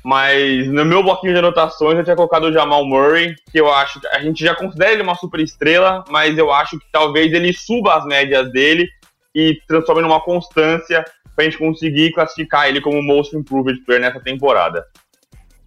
Mas 0.07 0.69
no 0.69 0.85
meu 0.85 1.03
bloquinho 1.03 1.33
de 1.33 1.41
anotações 1.41 1.99
eu 1.99 2.05
tinha 2.05 2.15
colocado 2.15 2.45
o 2.45 2.53
Jamal 2.53 2.87
Murray, 2.87 3.35
que 3.51 3.59
eu 3.59 3.75
acho 3.75 4.01
a 4.13 4.21
gente 4.21 4.45
já 4.45 4.55
considera 4.55 4.93
ele 4.93 5.03
uma 5.03 5.17
super 5.17 5.41
estrela, 5.41 6.05
mas 6.09 6.39
eu 6.39 6.53
acho 6.53 6.79
que 6.79 6.87
talvez 6.93 7.33
ele 7.33 7.53
suba 7.53 7.97
as 7.97 8.05
médias 8.05 8.49
dele 8.53 8.89
e 9.35 9.61
transforme 9.67 10.03
numa 10.03 10.21
constância 10.21 11.05
pra 11.35 11.45
gente 11.45 11.59
conseguir 11.59 12.13
classificar 12.13 12.69
ele 12.69 12.81
como 12.81 13.03
Most 13.03 13.37
Improved 13.37 13.85
Player 13.85 14.01
nessa 14.01 14.21
temporada. 14.21 14.87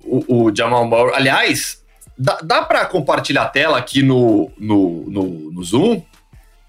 O, 0.06 0.46
o 0.46 0.56
Jamal 0.56 0.86
Murray, 0.86 1.16
aliás, 1.16 1.84
dá, 2.18 2.40
dá 2.42 2.62
para 2.62 2.86
compartilhar 2.86 3.44
a 3.44 3.50
tela 3.50 3.78
aqui 3.78 4.02
no, 4.02 4.50
no, 4.58 5.04
no, 5.10 5.52
no 5.52 5.64
Zoom 5.66 6.02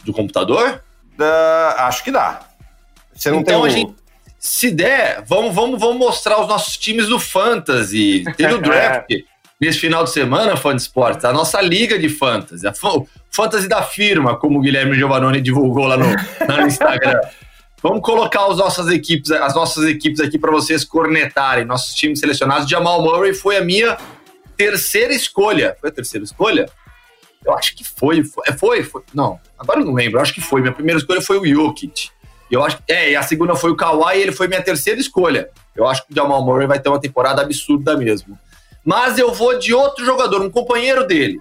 do 0.05 0.13
computador? 0.13 0.83
acho 1.77 2.03
que 2.03 2.11
dá. 2.11 2.41
Você 3.15 3.31
não 3.31 3.41
então 3.41 3.63
tem 3.63 3.63
um... 3.63 3.65
a 3.65 3.69
gente, 3.69 4.00
se 4.41 4.71
der, 4.71 5.23
vamos, 5.27 5.55
vamos, 5.55 5.79
vamos 5.79 5.99
mostrar 5.99 6.41
os 6.41 6.49
nossos 6.49 6.79
times 6.79 7.09
do 7.09 7.21
Fantasy. 7.21 8.25
Teve 8.39 8.55
o 8.55 8.59
draft 8.63 9.11
nesse 9.61 9.79
final 9.79 10.03
de 10.03 10.11
semana, 10.11 10.57
Fã 10.57 10.75
de 10.75 10.81
Esportes, 10.81 11.27
a 11.27 11.33
nossa 11.33 11.61
liga 11.61 11.99
de 11.99 12.09
Fantasy, 12.09 12.67
a 12.67 12.73
Fantasy 13.31 13.69
da 13.69 13.83
firma, 13.83 14.39
como 14.39 14.59
o 14.59 14.63
Guilherme 14.63 14.97
Giovannone 14.97 15.43
divulgou 15.43 15.87
lá 15.87 15.99
no, 15.99 16.07
no 16.07 16.63
Instagram. 16.67 17.21
Vamos 17.83 18.01
colocar 18.01 18.47
as 18.47 18.57
nossas 18.57 18.89
equipes, 18.89 19.31
as 19.31 19.55
nossas 19.55 19.85
equipes 19.85 20.21
aqui 20.21 20.39
para 20.39 20.51
vocês 20.51 20.85
cornetarem, 20.87 21.67
nossos 21.67 21.95
times 21.95 22.19
selecionados. 22.19 22.69
Jamal 22.69 23.03
Murray 23.03 23.35
foi 23.35 23.59
a 23.59 23.65
minha 23.65 23.99
terceira 24.57 25.13
escolha. 25.13 25.77
Foi 25.79 25.91
a 25.91 25.93
terceira 25.93 26.25
escolha? 26.25 26.67
Eu 27.45 27.55
acho 27.55 27.75
que 27.77 27.85
foi. 27.85 28.25
Foi, 28.25 28.45
é, 28.47 28.53
foi, 28.53 28.83
foi. 28.83 29.03
Não, 29.13 29.39
agora 29.59 29.81
eu 29.81 29.85
não 29.85 29.95
lembro. 29.95 30.19
Eu 30.19 30.23
acho 30.23 30.33
que 30.33 30.41
foi. 30.41 30.63
Minha 30.63 30.73
primeira 30.73 30.99
escolha 30.99 31.21
foi 31.21 31.39
o 31.39 31.47
Jokic. 31.47 32.11
Eu 32.51 32.65
acho 32.65 32.79
é, 32.89 33.13
e 33.13 33.17
a 33.17 33.23
segunda 33.23 33.55
foi 33.55 33.71
o 33.71 33.77
Kawhi 33.77 34.19
e 34.19 34.23
ele 34.23 34.33
foi 34.33 34.49
minha 34.49 34.63
terceira 34.63 35.01
escolha. 35.01 35.51
Eu 35.75 35.87
acho 35.87 36.05
que 36.07 36.13
o 36.13 36.17
Jamal 36.17 36.45
Murray 36.45 36.67
vai 36.67 36.81
ter 36.81 36.89
uma 36.89 37.01
temporada 37.01 37.43
absurda 37.43 37.97
mesmo. 37.97 38.39
Mas 38.85 39.19
eu 39.19 39.33
vou 39.33 39.59
de 39.59 39.73
outro 39.73 40.05
jogador, 40.05 40.43
um 40.43 40.51
companheiro 40.51 41.07
dele. 41.07 41.41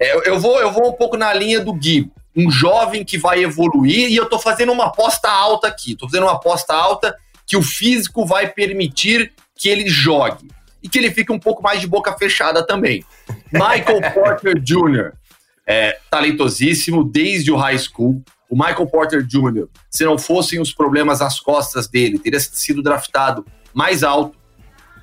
É, 0.00 0.28
eu, 0.28 0.40
vou, 0.40 0.60
eu 0.60 0.72
vou 0.72 0.88
um 0.88 0.92
pouco 0.92 1.16
na 1.16 1.32
linha 1.32 1.60
do 1.60 1.72
Gui 1.72 2.10
um 2.34 2.50
jovem 2.50 3.04
que 3.04 3.18
vai 3.18 3.42
evoluir 3.42 4.10
e 4.10 4.16
eu 4.16 4.24
estou 4.24 4.38
fazendo 4.38 4.72
uma 4.72 4.86
aposta 4.86 5.30
alta 5.30 5.68
aqui. 5.68 5.92
Estou 5.92 6.08
fazendo 6.08 6.24
uma 6.24 6.32
aposta 6.32 6.74
alta 6.74 7.14
que 7.46 7.56
o 7.56 7.62
físico 7.62 8.24
vai 8.24 8.48
permitir 8.48 9.32
que 9.54 9.68
ele 9.68 9.88
jogue 9.88 10.48
e 10.82 10.88
que 10.88 10.98
ele 10.98 11.10
fique 11.10 11.30
um 11.30 11.38
pouco 11.38 11.62
mais 11.62 11.80
de 11.80 11.86
boca 11.86 12.16
fechada 12.16 12.66
também. 12.66 13.04
Michael 13.52 14.00
Porter 14.12 14.58
Jr., 14.58 15.12
é, 15.66 15.98
talentosíssimo 16.10 17.04
desde 17.04 17.52
o 17.52 17.56
high 17.56 17.78
school. 17.78 18.22
O 18.52 18.54
Michael 18.54 18.86
Porter 18.86 19.22
Jr., 19.22 19.66
se 19.88 20.04
não 20.04 20.18
fossem 20.18 20.60
os 20.60 20.74
problemas 20.74 21.20
nas 21.20 21.40
costas 21.40 21.88
dele, 21.88 22.18
teria 22.18 22.38
sido 22.38 22.82
draftado 22.82 23.46
mais 23.72 24.02
alto, 24.02 24.36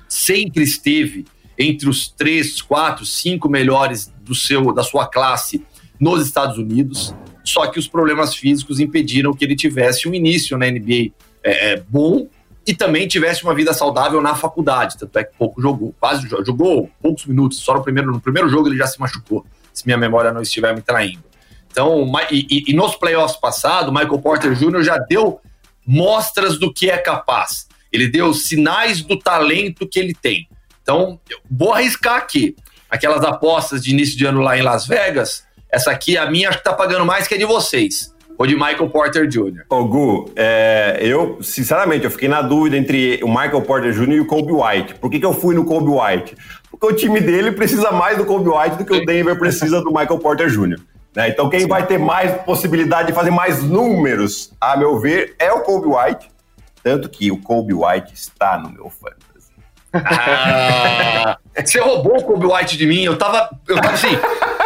sempre 0.08 0.62
esteve 0.62 1.26
entre 1.58 1.88
os 1.88 2.06
três, 2.06 2.62
quatro, 2.62 3.04
cinco 3.04 3.48
melhores 3.48 4.06
do 4.20 4.36
seu, 4.36 4.72
da 4.72 4.84
sua 4.84 5.04
classe 5.04 5.66
nos 5.98 6.24
Estados 6.24 6.58
Unidos, 6.58 7.12
só 7.42 7.66
que 7.66 7.80
os 7.80 7.88
problemas 7.88 8.36
físicos 8.36 8.78
impediram 8.78 9.34
que 9.34 9.44
ele 9.44 9.56
tivesse 9.56 10.08
um 10.08 10.14
início 10.14 10.56
na 10.56 10.70
NBA 10.70 11.10
é, 11.42 11.72
é, 11.72 11.76
bom 11.88 12.28
e 12.64 12.72
também 12.72 13.08
tivesse 13.08 13.42
uma 13.42 13.52
vida 13.52 13.74
saudável 13.74 14.22
na 14.22 14.36
faculdade, 14.36 14.96
tanto 14.96 15.18
é 15.18 15.24
que 15.24 15.36
pouco 15.36 15.60
jogou, 15.60 15.92
quase 15.98 16.28
jogou 16.46 16.88
poucos 17.02 17.26
minutos, 17.26 17.58
só 17.58 17.74
no 17.74 17.82
primeiro, 17.82 18.12
no 18.12 18.20
primeiro 18.20 18.48
jogo 18.48 18.68
ele 18.68 18.76
já 18.76 18.86
se 18.86 19.00
machucou, 19.00 19.44
se 19.72 19.84
minha 19.86 19.98
memória 19.98 20.32
não 20.32 20.40
estiver 20.40 20.72
me 20.72 20.82
traindo. 20.82 21.29
Então, 21.70 22.10
e, 22.30 22.64
e, 22.68 22.72
nos 22.74 22.96
playoffs 22.96 23.38
passados, 23.38 23.92
Michael 23.92 24.18
Porter 24.18 24.54
Jr. 24.54 24.82
já 24.82 24.98
deu 24.98 25.40
mostras 25.86 26.58
do 26.58 26.72
que 26.72 26.90
é 26.90 26.98
capaz. 26.98 27.68
Ele 27.92 28.08
deu 28.08 28.34
sinais 28.34 29.02
do 29.02 29.18
talento 29.18 29.88
que 29.88 29.98
ele 29.98 30.14
tem. 30.14 30.48
Então, 30.82 31.20
vou 31.50 31.72
arriscar 31.72 32.16
aqui. 32.16 32.56
Aquelas 32.88 33.22
apostas 33.24 33.82
de 33.84 33.92
início 33.92 34.18
de 34.18 34.26
ano 34.26 34.40
lá 34.40 34.58
em 34.58 34.62
Las 34.62 34.86
Vegas, 34.86 35.44
essa 35.70 35.92
aqui, 35.92 36.18
a 36.18 36.28
minha, 36.28 36.48
acho 36.48 36.58
que 36.58 36.64
tá 36.64 36.72
pagando 36.72 37.06
mais 37.06 37.28
que 37.28 37.34
a 37.34 37.38
de 37.38 37.44
vocês. 37.44 38.12
Ou 38.36 38.46
de 38.46 38.54
Michael 38.54 38.88
Porter 38.88 39.28
Jr. 39.28 39.64
Ô, 39.68 39.84
Gu, 39.84 40.32
é, 40.34 40.98
eu, 41.00 41.38
sinceramente, 41.42 42.04
eu 42.04 42.10
fiquei 42.10 42.28
na 42.28 42.42
dúvida 42.42 42.76
entre 42.76 43.20
o 43.22 43.28
Michael 43.28 43.62
Porter 43.62 43.92
Jr. 43.92 44.12
e 44.12 44.20
o 44.20 44.26
Kobe 44.26 44.52
White. 44.52 44.94
Por 44.94 45.10
que, 45.10 45.20
que 45.20 45.26
eu 45.26 45.34
fui 45.34 45.54
no 45.54 45.64
Kobe 45.64 45.90
White? 45.90 46.36
Porque 46.70 46.86
o 46.86 46.96
time 46.96 47.20
dele 47.20 47.52
precisa 47.52 47.92
mais 47.92 48.16
do 48.16 48.24
Kobe 48.24 48.48
White 48.48 48.76
do 48.76 48.84
que 48.84 48.94
o 48.94 49.04
Denver 49.04 49.38
precisa 49.38 49.80
do 49.82 49.90
Michael 49.90 50.18
Porter 50.18 50.48
Jr. 50.48 50.80
Né? 51.14 51.28
Então, 51.28 51.48
quem 51.50 51.60
Sim. 51.60 51.68
vai 51.68 51.86
ter 51.86 51.98
mais 51.98 52.40
possibilidade 52.42 53.08
de 53.08 53.14
fazer 53.14 53.30
mais 53.30 53.62
números, 53.62 54.52
a 54.60 54.76
meu 54.76 54.98
ver, 54.98 55.34
é 55.38 55.52
o 55.52 55.62
Kobe 55.62 55.88
White. 55.88 56.30
Tanto 56.82 57.08
que 57.08 57.30
o 57.30 57.38
Kobe 57.38 57.74
White 57.74 58.14
está 58.14 58.58
no 58.58 58.70
meu 58.70 58.90
fã. 58.90 59.10
Ah, 59.92 61.38
você 61.64 61.80
roubou 61.80 62.18
o 62.18 62.24
Kobe 62.24 62.46
White 62.46 62.76
de 62.76 62.86
mim. 62.86 63.02
Eu 63.02 63.18
tava, 63.18 63.50
eu 63.68 63.76
tava 63.76 63.94
assim, 63.94 64.16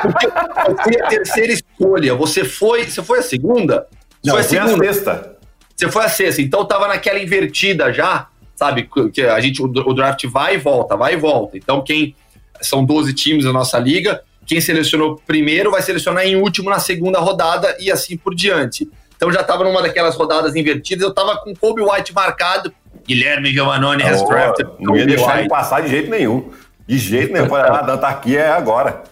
porque 0.02 0.26
eu 0.26 0.76
fui 0.82 1.00
a 1.00 1.08
terceira 1.08 1.52
escolha. 1.52 2.14
Você 2.14 2.44
foi, 2.44 2.84
você 2.84 3.02
foi 3.02 3.20
a 3.20 3.22
segunda? 3.22 3.86
Não, 4.24 4.34
foi 4.34 4.40
a 4.42 4.44
segunda. 4.44 4.74
A 4.74 4.92
sexta. 4.92 5.36
Você 5.74 5.90
foi 5.90 6.04
a 6.04 6.08
sexta. 6.08 6.42
Então 6.42 6.60
eu 6.60 6.66
tava 6.66 6.86
naquela 6.86 7.18
invertida 7.18 7.92
já, 7.92 8.28
sabe? 8.54 8.88
Que 9.12 9.22
a 9.22 9.40
gente 9.40 9.62
o, 9.62 9.64
o 9.64 9.94
draft 9.94 10.24
vai 10.26 10.54
e 10.54 10.58
volta, 10.58 10.96
vai 10.96 11.14
e 11.14 11.16
volta. 11.16 11.56
Então 11.56 11.82
quem 11.82 12.14
são 12.60 12.84
12 12.84 13.12
times 13.14 13.44
na 13.44 13.52
nossa 13.52 13.78
liga, 13.78 14.22
quem 14.46 14.60
selecionou 14.60 15.20
primeiro 15.26 15.70
vai 15.70 15.82
selecionar 15.82 16.24
em 16.24 16.36
último 16.36 16.70
na 16.70 16.78
segunda 16.78 17.18
rodada 17.20 17.76
e 17.80 17.90
assim 17.90 18.16
por 18.16 18.34
diante. 18.34 18.88
Então 19.16 19.30
já 19.32 19.40
estava 19.40 19.64
numa 19.64 19.80
daquelas 19.82 20.16
rodadas 20.16 20.54
invertidas, 20.56 21.02
eu 21.02 21.10
estava 21.10 21.36
com 21.38 21.54
Kobe 21.54 21.82
White 21.82 22.12
marcado 22.12 22.72
Guilherme 23.06 23.50
Giovannone 23.50 24.02
has 24.02 24.20
Oh, 24.22 24.26
drafted 24.28 24.68
não 24.80 24.96
ia 24.96 25.04
deixar 25.06 25.26
White. 25.28 25.38
ele 25.40 25.48
passar 25.48 25.82
de 25.82 25.88
jeito 25.88 26.10
nenhum. 26.10 26.50
De 26.86 26.96
jeito 26.98 27.32
nenhum. 27.32 27.48
Falei, 27.48 27.70
ah, 27.70 27.82
Dan, 27.82 27.96
tá 27.98 28.08
aqui, 28.08 28.36
é 28.36 28.48
agora. 28.48 29.02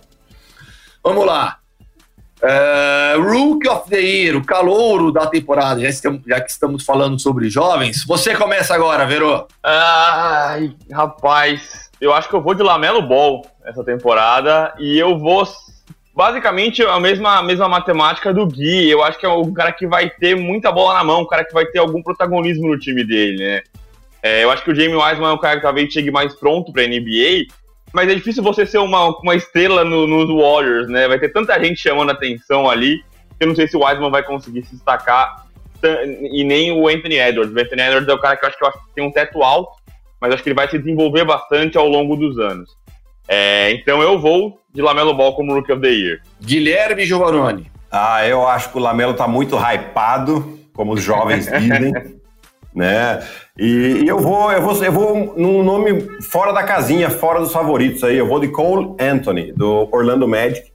Vamos 1.04 1.24
lá. 1.26 1.58
É, 2.42 3.14
Rookie 3.18 3.68
of 3.68 3.88
the 3.88 4.00
Year, 4.00 4.36
o 4.36 4.44
calouro 4.44 5.12
da 5.12 5.26
temporada, 5.26 5.80
já, 5.80 5.88
estamos- 5.88 6.22
já 6.26 6.40
que 6.40 6.50
estamos 6.50 6.84
falando 6.84 7.18
sobre 7.20 7.48
jovens. 7.48 8.04
Você 8.06 8.34
começa 8.34 8.74
agora, 8.74 9.06
Verô. 9.06 9.46
Ai, 9.62 10.74
rapaz, 10.90 11.90
eu 12.02 12.12
acho 12.12 12.28
que 12.28 12.34
eu 12.34 12.42
vou 12.42 12.52
de 12.54 12.62
Lamelo 12.62 13.00
Ball 13.00 13.46
essa 13.64 13.84
temporada 13.84 14.74
e 14.78 14.98
eu 14.98 15.16
vou 15.18 15.44
basicamente 16.14 16.82
a 16.82 16.98
mesma, 17.00 17.38
a 17.38 17.42
mesma 17.42 17.68
matemática 17.68 18.34
do 18.34 18.46
Gui. 18.46 18.90
Eu 18.90 19.02
acho 19.02 19.18
que 19.18 19.24
é 19.24 19.28
o 19.28 19.52
cara 19.52 19.72
que 19.72 19.86
vai 19.86 20.10
ter 20.10 20.34
muita 20.36 20.70
bola 20.72 20.94
na 20.94 21.04
mão, 21.04 21.22
o 21.22 21.26
cara 21.26 21.44
que 21.44 21.54
vai 21.54 21.64
ter 21.66 21.78
algum 21.78 22.02
protagonismo 22.02 22.68
no 22.68 22.78
time 22.78 23.04
dele, 23.04 23.38
né? 23.44 23.62
É, 24.22 24.44
eu 24.44 24.50
acho 24.50 24.62
que 24.64 24.70
o 24.70 24.74
Jamie 24.74 24.94
Wiseman 24.96 25.30
é 25.30 25.32
um 25.32 25.38
cara 25.38 25.56
que 25.56 25.62
talvez 25.62 25.92
chegue 25.92 26.10
mais 26.10 26.34
pronto 26.34 26.72
pra 26.72 26.82
NBA, 26.86 27.46
mas 27.92 28.08
é 28.10 28.14
difícil 28.14 28.42
você 28.42 28.66
ser 28.66 28.78
uma, 28.78 29.08
uma 29.18 29.34
estrela 29.34 29.84
no- 29.84 30.06
nos 30.06 30.28
Warriors, 30.28 30.88
né? 30.88 31.08
Vai 31.08 31.18
ter 31.18 31.30
tanta 31.32 31.58
gente 31.62 31.80
chamando 31.80 32.10
atenção 32.10 32.68
ali 32.68 32.98
que 33.38 33.44
eu 33.44 33.48
não 33.48 33.54
sei 33.56 33.66
se 33.66 33.76
o 33.76 33.84
Wiseman 33.84 34.10
vai 34.10 34.22
conseguir 34.22 34.64
se 34.64 34.74
destacar 34.74 35.46
e 36.30 36.44
nem 36.44 36.70
o 36.70 36.86
Anthony 36.88 37.16
Edwards. 37.18 37.52
O 37.54 37.58
Anthony 37.58 37.82
Edwards 37.82 38.08
é 38.08 38.12
o 38.14 38.18
cara 38.20 38.36
que, 38.36 38.44
eu 38.44 38.48
acho 38.48 38.58
que 38.58 38.94
tem 38.94 39.04
um 39.04 39.10
teto 39.10 39.42
alto, 39.42 39.81
mas 40.22 40.32
acho 40.32 40.42
que 40.44 40.50
ele 40.50 40.54
vai 40.54 40.70
se 40.70 40.78
desenvolver 40.78 41.24
bastante 41.24 41.76
ao 41.76 41.88
longo 41.88 42.14
dos 42.14 42.38
anos. 42.38 42.70
É, 43.26 43.72
então 43.72 44.00
eu 44.00 44.20
vou 44.20 44.56
de 44.72 44.80
Lamelo 44.80 45.12
Ball 45.12 45.34
como 45.34 45.52
Rookie 45.52 45.72
of 45.72 45.82
the 45.82 45.88
Year. 45.88 46.20
Guilherme 46.40 47.04
Giovannone. 47.04 47.72
Ah, 47.90 48.24
eu 48.24 48.46
acho 48.46 48.70
que 48.70 48.78
o 48.78 48.80
Lamelo 48.80 49.14
tá 49.14 49.26
muito 49.26 49.56
hypado, 49.56 50.60
como 50.72 50.92
os 50.92 51.02
jovens 51.02 51.46
dizem, 51.58 51.92
né? 52.72 53.20
E, 53.58 54.02
e 54.04 54.08
eu 54.08 54.20
vou, 54.20 54.52
eu 54.52 54.62
vou, 54.62 54.84
eu 54.84 54.92
vou 54.92 55.34
num 55.36 55.64
nome 55.64 56.08
fora 56.30 56.52
da 56.52 56.62
casinha, 56.62 57.10
fora 57.10 57.40
dos 57.40 57.52
favoritos 57.52 58.04
aí. 58.04 58.16
Eu 58.16 58.28
vou 58.28 58.38
de 58.38 58.46
Cole 58.46 58.94
Anthony, 59.00 59.52
do 59.52 59.88
Orlando 59.90 60.28
Magic. 60.28 60.70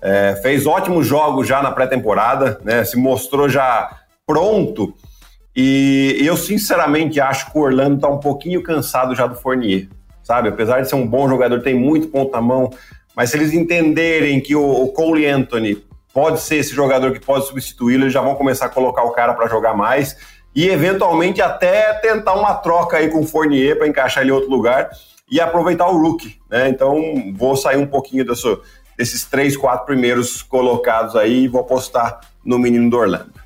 É, 0.00 0.36
fez 0.36 0.66
ótimos 0.66 1.04
jogos 1.04 1.48
já 1.48 1.60
na 1.60 1.72
pré-temporada, 1.72 2.60
né? 2.62 2.84
Se 2.84 2.96
mostrou 2.96 3.48
já 3.48 3.90
pronto. 4.24 4.94
E 5.56 6.18
eu 6.20 6.36
sinceramente 6.36 7.20
acho 7.20 7.50
que 7.50 7.56
o 7.56 7.60
Orlando 7.60 8.00
tá 8.00 8.08
um 8.08 8.18
pouquinho 8.18 8.62
cansado 8.62 9.14
já 9.14 9.26
do 9.26 9.36
Fournier, 9.36 9.88
sabe? 10.22 10.48
Apesar 10.48 10.80
de 10.80 10.88
ser 10.88 10.96
um 10.96 11.06
bom 11.06 11.28
jogador, 11.28 11.60
tem 11.62 11.74
muito 11.74 12.08
ponto 12.08 12.32
na 12.32 12.40
mão, 12.40 12.70
mas 13.14 13.30
se 13.30 13.36
eles 13.36 13.52
entenderem 13.52 14.40
que 14.40 14.56
o, 14.56 14.64
o 14.64 14.88
Cole 14.92 15.26
Anthony 15.26 15.84
pode 16.12 16.40
ser 16.40 16.56
esse 16.56 16.74
jogador 16.74 17.12
que 17.12 17.20
pode 17.20 17.46
substituí-lo, 17.46 18.04
eles 18.04 18.12
já 18.12 18.20
vão 18.20 18.34
começar 18.34 18.66
a 18.66 18.68
colocar 18.68 19.04
o 19.04 19.12
cara 19.12 19.34
para 19.34 19.48
jogar 19.48 19.74
mais 19.74 20.16
e 20.54 20.68
eventualmente 20.68 21.42
até 21.42 21.92
tentar 21.94 22.34
uma 22.34 22.54
troca 22.54 22.96
aí 22.96 23.08
com 23.08 23.20
o 23.20 23.26
Fournier 23.26 23.76
para 23.76 23.88
encaixar 23.88 24.22
ele 24.22 24.30
em 24.30 24.34
outro 24.34 24.50
lugar 24.50 24.90
e 25.30 25.40
aproveitar 25.40 25.88
o 25.88 25.98
rookie, 26.00 26.38
né? 26.50 26.68
Então 26.68 27.32
vou 27.36 27.56
sair 27.56 27.76
um 27.76 27.86
pouquinho 27.86 28.24
desse, 28.24 28.58
desses 28.96 29.24
três, 29.24 29.56
quatro 29.56 29.86
primeiros 29.86 30.42
colocados 30.42 31.16
aí 31.16 31.44
e 31.44 31.48
vou 31.48 31.60
apostar 31.60 32.20
no 32.44 32.58
menino 32.58 32.88
do 32.90 32.96
Orlando. 32.96 33.43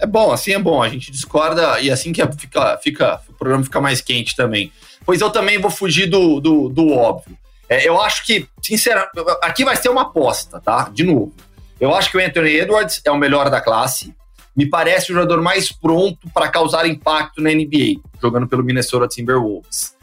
É 0.00 0.06
bom, 0.06 0.32
assim 0.32 0.52
é 0.52 0.58
bom. 0.58 0.82
A 0.82 0.88
gente 0.88 1.12
discorda 1.12 1.78
e 1.78 1.90
assim 1.90 2.12
que 2.12 2.26
fica, 2.32 2.78
fica, 2.78 3.20
o 3.28 3.34
programa 3.34 3.62
fica 3.62 3.80
mais 3.80 4.00
quente 4.00 4.34
também. 4.34 4.72
Pois 5.04 5.20
eu 5.20 5.30
também 5.30 5.58
vou 5.58 5.70
fugir 5.70 6.06
do, 6.06 6.40
do, 6.40 6.68
do 6.68 6.92
óbvio. 6.92 7.36
É, 7.68 7.86
eu 7.86 8.00
acho 8.00 8.24
que, 8.24 8.48
sinceramente, 8.62 9.10
aqui 9.42 9.64
vai 9.64 9.76
ser 9.76 9.90
uma 9.90 10.02
aposta, 10.02 10.60
tá? 10.60 10.90
De 10.92 11.04
novo. 11.04 11.32
Eu 11.78 11.94
acho 11.94 12.10
que 12.10 12.16
o 12.16 12.20
Anthony 12.20 12.56
Edwards 12.56 13.00
é 13.04 13.10
o 13.10 13.16
melhor 13.16 13.50
da 13.50 13.60
classe. 13.60 14.14
Me 14.56 14.66
parece 14.66 15.12
o 15.12 15.14
jogador 15.14 15.40
mais 15.40 15.70
pronto 15.70 16.28
para 16.34 16.48
causar 16.48 16.86
impacto 16.86 17.40
na 17.40 17.50
NBA, 17.50 18.00
jogando 18.20 18.48
pelo 18.48 18.64
Minnesota 18.64 19.06
Timberwolves. 19.06 19.94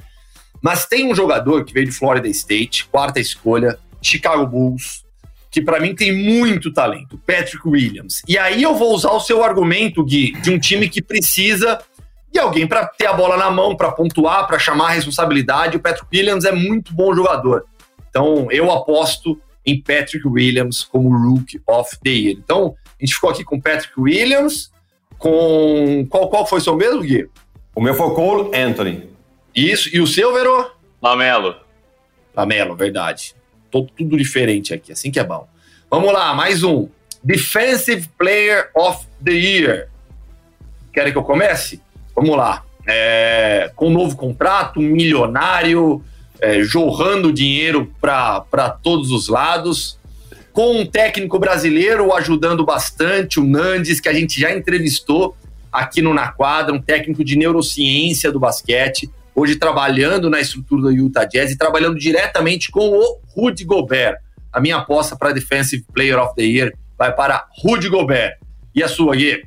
Mas 0.62 0.86
tem 0.86 1.12
um 1.12 1.16
jogador 1.16 1.66
que 1.66 1.74
veio 1.74 1.86
de 1.86 1.92
Florida 1.92 2.28
State, 2.28 2.86
quarta 2.86 3.20
escolha, 3.20 3.78
Chicago 4.02 4.46
Bulls, 4.46 5.04
que 5.50 5.62
para 5.62 5.80
mim 5.80 5.96
tem 5.96 6.12
muito 6.12 6.72
talento, 6.72 7.18
Patrick 7.26 7.68
Williams. 7.68 8.22
E 8.28 8.38
aí 8.38 8.64
eu 8.64 8.76
vou 8.76 8.94
usar 8.94 9.12
o 9.12 9.20
seu 9.20 9.44
argumento, 9.44 10.04
Gui, 10.04 10.34
de 10.42 10.52
um 10.52 10.60
time 10.60 10.90
que 10.90 11.02
precisa 11.02 11.80
de 12.32 12.40
alguém 12.40 12.68
para 12.68 12.86
ter 12.86 13.08
a 13.08 13.14
bola 13.14 13.38
na 13.38 13.50
mão, 13.50 13.76
para 13.76 13.92
pontuar, 13.92 14.46
para 14.48 14.60
chamar 14.60 14.88
a 14.88 14.92
responsabilidade. 14.92 15.78
O 15.78 15.80
Patrick 15.80 16.08
Williams 16.16 16.46
é 16.46 16.52
muito 16.52 16.94
bom 16.94 17.16
jogador. 17.16 17.66
Então 18.10 18.48
eu 18.52 18.72
aposto 18.72 19.40
em 19.66 19.82
Patrick 19.82 20.28
Williams 20.28 20.84
como 20.84 21.10
Rookie 21.10 21.62
of 21.68 21.98
the 22.04 22.10
Year. 22.10 22.38
Então 22.38 22.76
a 22.86 23.06
gente 23.06 23.16
ficou 23.16 23.30
aqui 23.30 23.44
com 23.44 23.60
Patrick 23.60 23.94
Williams, 24.00 24.72
com 25.18 26.06
qual 26.10 26.30
qual 26.30 26.46
foi 26.46 26.60
o 26.60 26.62
seu 26.62 26.76
mesmo, 26.76 27.02
Gui? 27.02 27.30
O 27.74 27.82
meu 27.82 27.94
foi 27.94 28.14
Cole 28.14 28.56
Anthony. 28.56 29.10
Isso 29.56 29.90
e 29.96 30.00
o 30.00 30.08
seu, 30.08 30.34
Verô? 30.34 30.72
Lamelo. 31.02 31.56
Lamelo, 32.36 32.76
verdade. 32.76 33.37
Tô 33.70 33.84
tudo 33.84 34.18
diferente 34.18 34.74
aqui, 34.74 34.92
assim 34.92 35.12
que 35.12 35.20
é 35.20 35.24
bom. 35.24 35.48
Vamos 35.90 36.12
lá, 36.12 36.34
mais 36.34 36.64
um. 36.64 36.88
Defensive 37.24 38.08
Player 38.18 38.70
of 38.76 39.06
the 39.24 39.32
Year. 39.32 39.90
Querem 40.94 41.12
que 41.12 41.18
eu 41.18 41.24
comece? 41.24 41.82
Vamos 42.16 42.36
lá. 42.36 42.64
É, 42.88 43.72
com 43.76 43.88
um 43.88 43.92
novo 43.92 44.16
contrato, 44.16 44.80
um 44.80 44.84
milionário, 44.84 46.04
é, 46.40 46.62
jorrando 46.64 47.34
dinheiro 47.34 47.92
para 48.00 48.70
todos 48.82 49.12
os 49.12 49.28
lados, 49.28 50.00
com 50.54 50.82
um 50.82 50.86
técnico 50.86 51.38
brasileiro 51.38 52.14
ajudando 52.14 52.66
bastante, 52.66 53.40
o 53.40 53.44
Nandes, 53.44 54.00
que 54.00 54.10
a 54.10 54.14
gente 54.14 54.40
já 54.40 54.52
entrevistou 54.52 55.36
aqui 55.72 56.02
no 56.02 56.14
Na 56.14 56.32
Quadra, 56.32 56.74
um 56.74 56.82
técnico 56.82 57.24
de 57.24 57.38
neurociência 57.38 58.32
do 58.32 58.40
basquete, 58.40 59.10
hoje 59.38 59.56
trabalhando 59.56 60.32
na 60.32 60.40
estrutura 60.42 60.82
do 60.82 60.92
Utah 60.92 61.26
Jazz 61.26 61.52
e 61.52 61.58
trabalhando 61.58 62.00
diretamente 62.00 62.72
com 62.72 62.90
o 62.90 63.20
Rudy 63.36 63.64
Gobert. 63.64 64.16
A 64.52 64.60
minha 64.60 64.78
aposta 64.78 65.16
para 65.16 65.32
Defensive 65.32 65.86
Player 65.94 66.18
of 66.20 66.34
the 66.36 66.42
Year 66.42 66.74
vai 66.98 67.14
para 67.14 67.46
Rudy 67.64 67.88
Gobert. 67.88 68.38
E 68.74 68.82
a 68.82 68.88
sua, 68.88 69.16
Gui? 69.16 69.44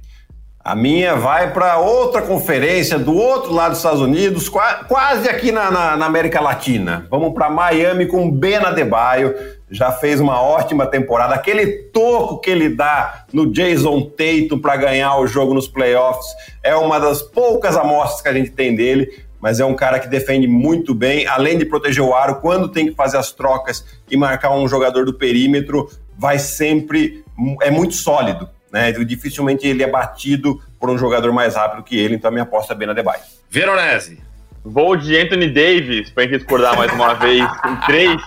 A 0.63 0.77
minha 0.77 1.17
vai 1.17 1.53
para 1.53 1.79
outra 1.79 2.23
conferência 2.23 2.99
do 2.99 3.17
outro 3.17 3.53
lado 3.53 3.71
dos 3.71 3.79
Estados 3.79 4.01
Unidos, 4.01 4.49
qua- 4.49 4.85
quase 4.85 5.29
aqui 5.29 5.51
na, 5.51 5.71
na- 5.73 5.97
na 5.97 6.07
América 6.07 6.41
Latina. 6.41 7.07
Vamos 7.11 7.33
para 7.35 7.51
Miami 7.51 8.07
com 8.07 8.31
Ben 8.31 8.57
Adebayo. 8.57 9.35
Já 9.71 9.91
fez 9.91 10.21
uma 10.21 10.41
ótima 10.41 10.87
temporada. 10.87 11.35
Aquele 11.35 11.67
toco 11.93 12.39
que 12.41 12.51
ele 12.51 12.69
dá 12.69 13.25
no 13.33 13.51
Jason 13.51 14.03
Tatum 14.03 14.61
para 14.61 14.77
ganhar 14.77 15.17
o 15.19 15.27
jogo 15.27 15.53
nos 15.55 15.67
playoffs 15.67 16.27
é 16.63 16.77
uma 16.77 17.01
das 17.01 17.23
poucas 17.23 17.77
amostras 17.77 18.21
que 18.21 18.29
a 18.29 18.33
gente 18.35 18.51
tem 18.51 18.75
dele. 18.77 19.09
Mas 19.41 19.59
é 19.59 19.65
um 19.65 19.75
cara 19.75 19.99
que 19.99 20.09
defende 20.09 20.47
muito 20.47 20.95
bem, 20.95 21.27
além 21.27 21.57
de 21.57 21.65
proteger 21.65 22.03
o 22.03 22.15
aro, 22.15 22.37
quando 22.37 22.69
tem 22.69 22.87
que 22.87 22.95
fazer 22.95 23.17
as 23.17 23.33
trocas 23.33 23.85
e 24.11 24.17
marcar 24.17 24.51
um 24.55 24.69
jogador 24.69 25.05
do 25.05 25.15
perímetro, 25.15 25.91
vai 26.19 26.39
sempre. 26.39 27.25
É 27.63 27.71
muito 27.71 27.95
sólido 27.95 28.49
né? 28.73 28.93
Dificilmente 28.93 29.67
ele 29.67 29.83
é 29.83 29.91
batido 29.91 30.61
por 30.79 30.91
um 30.91 30.97
jogador 30.97 31.33
mais 31.33 31.57
rápido 31.57 31.83
que 31.83 31.99
ele, 31.99 32.15
então 32.15 32.29
a 32.29 32.31
minha 32.31 32.45
aposta 32.45 32.73
é 32.73 32.77
Ben 32.77 32.89
Adebayo. 32.89 33.21
Veronese. 33.51 34.19
Vou 34.63 34.95
de 34.95 35.17
Anthony 35.17 35.49
Davis, 35.49 36.11
pra 36.11 36.25
gente 36.25 36.39
discordar 36.39 36.77
mais 36.77 36.93
uma 36.93 37.15
vez 37.15 37.41
em 37.65 37.87
três. 37.87 38.23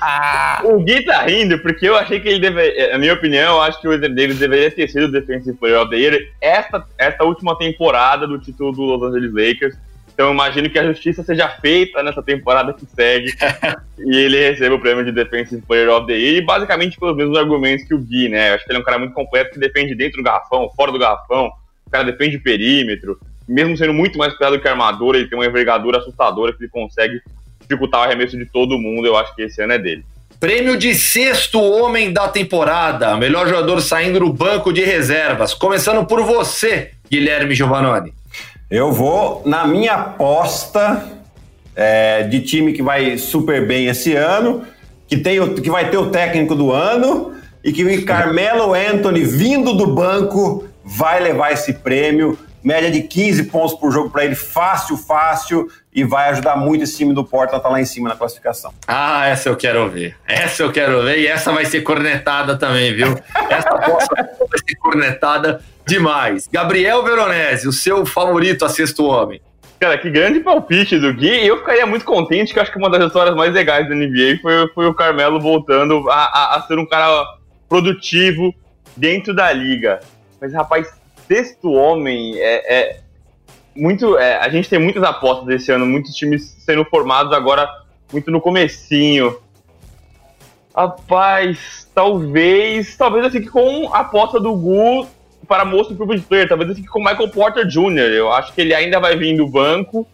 O 0.63 0.79
Gui 0.79 1.05
tá 1.05 1.21
rindo, 1.21 1.59
porque 1.59 1.87
eu 1.87 1.95
achei 1.95 2.19
que 2.19 2.27
ele 2.27 2.39
deve. 2.39 2.91
Na 2.91 2.97
minha 2.97 3.13
opinião, 3.13 3.55
eu 3.55 3.61
acho 3.61 3.79
que 3.79 3.87
o 3.87 3.91
Anthony 3.91 4.15
Davis 4.15 4.39
deveria 4.39 4.71
ter 4.71 4.89
sido 4.89 5.05
o 5.05 5.11
Defensive 5.11 5.55
Player 5.55 5.79
of 5.79 5.91
the 5.91 5.97
Year 5.97 6.31
esta, 6.41 6.83
esta 6.97 7.23
última 7.23 7.55
temporada 7.55 8.25
do 8.25 8.39
título 8.39 8.71
do 8.71 8.81
Los 8.81 9.03
Angeles 9.03 9.31
Lakers. 9.31 9.75
Então 10.13 10.27
eu 10.27 10.33
imagino 10.33 10.69
que 10.69 10.77
a 10.77 10.85
justiça 10.85 11.23
seja 11.23 11.49
feita 11.49 12.03
nessa 12.03 12.21
temporada 12.21 12.71
que 12.71 12.85
segue 12.85 13.33
e 13.97 14.15
ele 14.15 14.49
receba 14.49 14.75
o 14.75 14.79
prêmio 14.79 15.03
de 15.03 15.11
Defensive 15.11 15.61
Player 15.63 15.89
of 15.89 16.05
the 16.05 16.13
Year, 16.13 16.35
e 16.35 16.41
basicamente 16.41 16.99
pelos 16.99 17.15
mesmos 17.15 17.37
argumentos 17.37 17.87
que 17.87 17.95
o 17.95 17.99
Gui, 17.99 18.29
né? 18.29 18.51
Eu 18.51 18.55
acho 18.55 18.65
que 18.65 18.71
ele 18.71 18.77
é 18.77 18.81
um 18.81 18.85
cara 18.85 18.99
muito 18.99 19.13
completo 19.13 19.51
que 19.51 19.59
defende 19.59 19.95
dentro 19.95 20.17
do 20.17 20.23
garrafão, 20.23 20.69
fora 20.75 20.91
do 20.91 20.99
garrafão, 20.99 21.51
o 21.85 21.89
cara 21.89 22.03
defende 22.03 22.37
perímetro, 22.37 23.19
mesmo 23.47 23.75
sendo 23.75 23.93
muito 23.93 24.17
mais 24.17 24.33
pesado 24.33 24.59
que 24.59 24.67
a 24.67 24.71
armadura, 24.71 25.17
ele 25.17 25.27
tem 25.27 25.37
uma 25.37 25.45
envergadura 25.45 25.97
assustadora 25.97 26.53
que 26.53 26.63
ele 26.63 26.69
consegue 26.69 27.19
dificultar 27.61 28.01
o 28.01 28.03
arremesso 28.03 28.37
de 28.37 28.45
todo 28.45 28.77
mundo. 28.77 29.07
Eu 29.07 29.17
acho 29.17 29.35
que 29.35 29.41
esse 29.41 29.61
ano 29.61 29.73
é 29.73 29.79
dele. 29.79 30.05
Prêmio 30.39 30.77
de 30.77 30.93
sexto 30.93 31.61
homem 31.61 32.11
da 32.11 32.27
temporada. 32.27 33.15
Melhor 33.15 33.47
jogador 33.47 33.79
saindo 33.81 34.19
do 34.19 34.33
banco 34.33 34.73
de 34.73 34.83
reservas. 34.83 35.53
Começando 35.53 36.05
por 36.05 36.21
você, 36.23 36.91
Guilherme 37.09 37.55
Giovannone. 37.55 38.13
Eu 38.73 38.91
vou 38.91 39.43
na 39.45 39.67
minha 39.67 39.93
aposta 39.93 41.05
é, 41.75 42.23
de 42.23 42.39
time 42.39 42.73
que 42.73 42.81
vai 42.81 43.19
super 43.19 43.67
bem 43.67 43.85
esse 43.85 44.15
ano, 44.15 44.63
que, 45.07 45.15
tem 45.15 45.39
o, 45.39 45.53
que 45.53 45.69
vai 45.69 45.91
ter 45.91 45.97
o 45.97 46.09
técnico 46.09 46.55
do 46.55 46.71
ano 46.71 47.33
e 47.63 47.71
que 47.71 47.83
o 47.83 48.03
Carmelo 48.03 48.73
Anthony, 48.73 49.23
vindo 49.25 49.75
do 49.75 49.85
banco, 49.85 50.63
vai 50.83 51.21
levar 51.21 51.51
esse 51.51 51.71
prêmio. 51.71 52.35
Média 52.63 52.89
de 52.89 53.01
15 53.01 53.43
pontos 53.45 53.73
por 53.73 53.91
jogo 53.91 54.09
para 54.09 54.23
ele, 54.23 54.35
fácil, 54.35 54.95
fácil, 54.95 55.67
e 55.93 56.03
vai 56.03 56.29
ajudar 56.29 56.55
muito 56.55 56.83
esse 56.83 56.97
time 56.97 57.13
do 57.13 57.23
Portland 57.23 57.55
a 57.55 57.57
estar 57.57 57.69
lá 57.69 57.81
em 57.81 57.85
cima 57.85 58.09
na 58.09 58.15
classificação. 58.15 58.73
Ah, 58.87 59.27
essa 59.27 59.49
eu 59.49 59.55
quero 59.55 59.89
ver. 59.89 60.15
Essa 60.25 60.63
eu 60.63 60.71
quero 60.71 61.03
ver 61.03 61.19
e 61.19 61.27
essa 61.27 61.51
vai 61.51 61.65
ser 61.65 61.81
cornetada 61.81 62.57
também, 62.57 62.93
viu? 62.93 63.19
Essa 63.49 63.69
aposta 63.69 64.15
vai 64.39 64.59
ser 64.65 64.75
cornetada 64.75 65.61
demais. 65.85 66.47
Gabriel 66.51 67.03
Veronese, 67.03 67.67
o 67.67 67.73
seu 67.73 68.05
favorito 68.05 68.63
a 68.63 68.69
sexto 68.69 69.05
homem. 69.05 69.41
Cara, 69.79 69.97
que 69.97 70.09
grande 70.09 70.39
palpite 70.39 70.97
do 70.97 71.13
Gui. 71.13 71.45
Eu 71.45 71.57
ficaria 71.57 71.85
muito 71.85 72.05
contente, 72.05 72.53
que 72.53 72.59
acho 72.61 72.71
que 72.71 72.77
uma 72.77 72.89
das 72.89 73.05
histórias 73.05 73.35
mais 73.35 73.53
legais 73.53 73.89
da 73.89 73.93
NBA 73.93 74.39
foi, 74.41 74.67
foi 74.73 74.85
o 74.87 74.93
Carmelo 74.93 75.41
voltando 75.41 76.09
a, 76.09 76.23
a, 76.23 76.55
a 76.55 76.61
ser 76.61 76.79
um 76.79 76.85
cara 76.85 77.25
produtivo 77.67 78.55
dentro 78.95 79.35
da 79.35 79.51
liga. 79.51 79.99
Mas, 80.39 80.53
rapaz, 80.53 80.87
sexto 81.27 81.71
homem 81.71 82.37
é, 82.37 82.73
é 82.73 82.99
muito. 83.75 84.17
É, 84.17 84.37
a 84.37 84.49
gente 84.49 84.69
tem 84.69 84.79
muitas 84.79 85.03
apostas 85.03 85.45
desse 85.45 85.71
ano, 85.71 85.85
muitos 85.85 86.13
times 86.15 86.55
sendo 86.59 86.85
formados 86.85 87.33
agora 87.33 87.67
muito 88.11 88.29
no 88.31 88.39
comecinho. 88.39 89.37
Rapaz, 90.75 91.87
talvez. 91.93 92.95
Talvez 92.97 93.25
eu 93.25 93.31
fique 93.31 93.47
com 93.47 93.93
a 93.93 93.99
aposta 93.99 94.39
do 94.39 94.55
Gu 94.55 95.07
para 95.47 95.65
Most 95.65 95.93
Improved 95.93 96.23
Player. 96.25 96.47
Talvez 96.47 96.69
eu 96.69 96.75
fique 96.75 96.87
com 96.87 96.99
o 96.99 97.03
Michael 97.03 97.29
Porter 97.29 97.65
Jr. 97.67 98.11
Eu 98.13 98.31
acho 98.31 98.53
que 98.53 98.61
ele 98.61 98.73
ainda 98.73 98.99
vai 98.99 99.15
vir 99.15 99.35
do 99.35 99.47
banco, 99.47 100.07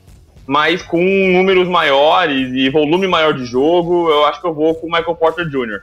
mas 0.45 0.81
com 0.81 0.99
números 0.99 1.67
maiores 1.67 2.51
e 2.53 2.69
volume 2.69 3.07
maior 3.07 3.33
de 3.33 3.45
jogo, 3.45 4.09
eu 4.09 4.25
acho 4.25 4.41
que 4.41 4.47
eu 4.47 4.53
vou 4.53 4.75
com 4.75 4.87
o 4.87 4.91
Michael 4.91 5.15
Porter 5.15 5.47
Jr. 5.47 5.81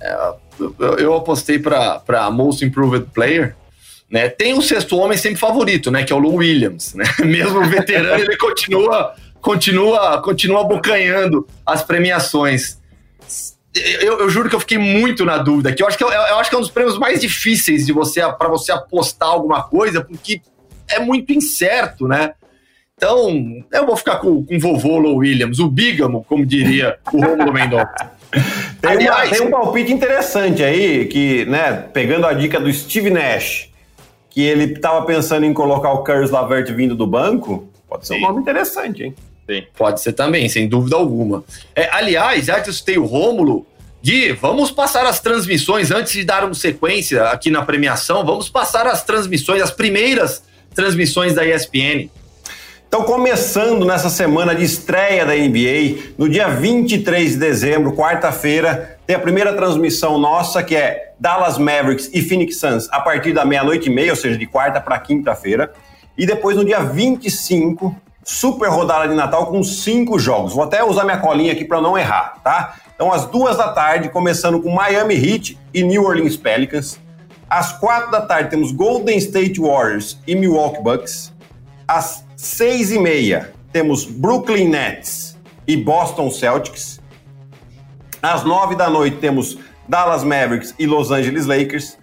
É, 0.00 0.34
eu, 0.58 0.98
eu 0.98 1.14
apostei 1.14 1.58
para 1.58 2.30
Most 2.30 2.64
Improved 2.64 3.10
Player. 3.12 3.56
Né? 4.10 4.28
Tem 4.28 4.54
o 4.54 4.62
sexto 4.62 4.96
homem 4.96 5.18
sempre 5.18 5.38
favorito, 5.38 5.90
né? 5.90 6.04
Que 6.04 6.12
é 6.12 6.16
o 6.16 6.18
Lou 6.18 6.36
Williams. 6.36 6.94
Né? 6.94 7.04
Mesmo 7.24 7.64
veterano, 7.68 8.22
ele 8.22 8.36
continua, 8.36 9.14
continua, 9.40 10.22
continua 10.22 10.60
abocanhando 10.60 11.46
as 11.66 11.82
premiações. 11.82 12.78
Eu, 13.74 14.20
eu, 14.20 14.30
juro 14.30 14.48
que 14.48 14.54
eu 14.54 14.60
fiquei 14.60 14.78
muito 14.78 15.24
na 15.24 15.38
dúvida. 15.38 15.72
Que 15.72 15.82
eu 15.82 15.88
acho 15.88 15.98
que 15.98 16.04
eu, 16.04 16.08
eu 16.08 16.38
acho 16.38 16.48
que 16.48 16.54
é 16.54 16.58
um 16.58 16.62
dos 16.62 16.70
prêmios 16.70 16.96
mais 16.96 17.20
difíceis 17.20 17.84
de 17.84 17.92
você 17.92 18.20
para 18.38 18.48
você 18.48 18.70
apostar 18.70 19.30
alguma 19.30 19.64
coisa, 19.64 20.04
porque 20.04 20.40
é 20.88 21.00
muito 21.00 21.32
incerto, 21.32 22.06
né? 22.06 22.34
Então, 22.96 23.64
eu 23.72 23.86
vou 23.86 23.96
ficar 23.96 24.16
com, 24.16 24.44
com 24.44 24.56
o 24.56 24.60
vovô 24.60 24.98
Lou 24.98 25.16
Williams, 25.16 25.58
o 25.58 25.68
bígamo, 25.68 26.24
como 26.28 26.46
diria 26.46 26.96
o 27.12 27.20
Romulo 27.20 27.52
Mendonça. 27.52 28.12
Tem, 28.80 28.90
Aliás, 28.92 29.30
uma, 29.30 29.36
tem 29.36 29.46
um 29.46 29.50
palpite 29.50 29.92
interessante 29.92 30.62
aí, 30.62 31.06
que, 31.06 31.44
né, 31.46 31.84
pegando 31.92 32.26
a 32.26 32.32
dica 32.32 32.60
do 32.60 32.72
Steve 32.72 33.10
Nash, 33.10 33.70
que 34.34 34.42
ele 34.42 34.72
estava 34.72 35.06
pensando 35.06 35.46
em 35.46 35.54
colocar 35.54 35.92
o 35.92 36.02
Curtis 36.02 36.30
Lavert 36.30 36.68
vindo 36.72 36.96
do 36.96 37.06
banco, 37.06 37.68
pode 37.88 38.04
ser 38.04 38.14
Sim. 38.14 38.24
um 38.24 38.26
nome 38.26 38.40
interessante, 38.40 39.04
hein? 39.04 39.14
Sim. 39.48 39.62
Pode 39.78 40.00
ser 40.00 40.12
também, 40.12 40.48
sem 40.48 40.68
dúvida 40.68 40.96
alguma. 40.96 41.44
É, 41.74 41.88
aliás, 41.94 42.46
já 42.46 42.60
que 42.60 42.68
eu 42.68 42.72
citei 42.72 42.98
o 42.98 43.04
Rômulo, 43.04 43.64
Gui, 44.02 44.32
vamos 44.32 44.72
passar 44.72 45.06
as 45.06 45.20
transmissões, 45.20 45.92
antes 45.92 46.14
de 46.14 46.24
darmos 46.24 46.58
sequência 46.58 47.24
aqui 47.28 47.48
na 47.48 47.64
premiação, 47.64 48.24
vamos 48.24 48.48
passar 48.48 48.88
as 48.88 49.04
transmissões, 49.04 49.62
as 49.62 49.70
primeiras 49.70 50.42
transmissões 50.74 51.32
da 51.32 51.46
ESPN. 51.46 52.10
Então, 52.94 53.06
começando 53.06 53.84
nessa 53.84 54.08
semana 54.08 54.54
de 54.54 54.62
estreia 54.62 55.26
da 55.26 55.34
NBA, 55.34 56.14
no 56.16 56.28
dia 56.28 56.46
23 56.46 57.32
de 57.32 57.38
dezembro, 57.38 57.92
quarta-feira, 57.92 58.96
tem 59.04 59.16
a 59.16 59.18
primeira 59.18 59.52
transmissão 59.52 60.16
nossa, 60.16 60.62
que 60.62 60.76
é 60.76 61.12
Dallas 61.18 61.58
Mavericks 61.58 62.08
e 62.14 62.22
Phoenix 62.22 62.60
Suns, 62.60 62.88
a 62.92 63.00
partir 63.00 63.32
da 63.32 63.44
meia-noite 63.44 63.90
e 63.90 63.92
meia, 63.92 64.12
ou 64.12 64.16
seja, 64.16 64.38
de 64.38 64.46
quarta 64.46 64.80
para 64.80 64.96
quinta-feira. 65.00 65.72
E 66.16 66.24
depois, 66.24 66.56
no 66.56 66.64
dia 66.64 66.84
25, 66.84 67.92
super 68.22 68.68
rodada 68.68 69.08
de 69.08 69.14
Natal 69.16 69.48
com 69.48 69.60
cinco 69.64 70.16
jogos. 70.16 70.52
Vou 70.52 70.62
até 70.62 70.84
usar 70.84 71.02
minha 71.02 71.18
colinha 71.18 71.52
aqui 71.52 71.64
para 71.64 71.80
não 71.80 71.98
errar, 71.98 72.36
tá? 72.44 72.76
Então, 72.94 73.12
às 73.12 73.26
duas 73.26 73.56
da 73.56 73.72
tarde, 73.72 74.08
começando 74.08 74.62
com 74.62 74.72
Miami 74.72 75.16
Heat 75.16 75.58
e 75.74 75.82
New 75.82 76.04
Orleans 76.04 76.36
Pelicans. 76.36 77.00
Às 77.50 77.72
quatro 77.72 78.12
da 78.12 78.20
tarde, 78.20 78.50
temos 78.50 78.70
Golden 78.70 79.18
State 79.18 79.60
Warriors 79.60 80.16
e 80.28 80.36
Milwaukee 80.36 80.80
Bucks. 80.80 81.34
Às 81.88 82.24
Seis 82.44 82.92
e 82.92 82.98
meia, 82.98 83.54
temos 83.72 84.04
Brooklyn 84.04 84.68
Nets 84.68 85.34
e 85.66 85.78
Boston 85.78 86.30
Celtics. 86.30 87.00
Às 88.20 88.44
nove 88.44 88.76
da 88.76 88.90
noite, 88.90 89.16
temos 89.16 89.56
Dallas 89.88 90.22
Mavericks 90.22 90.74
e 90.78 90.84
Los 90.84 91.10
Angeles 91.10 91.46
Lakers. 91.46 91.96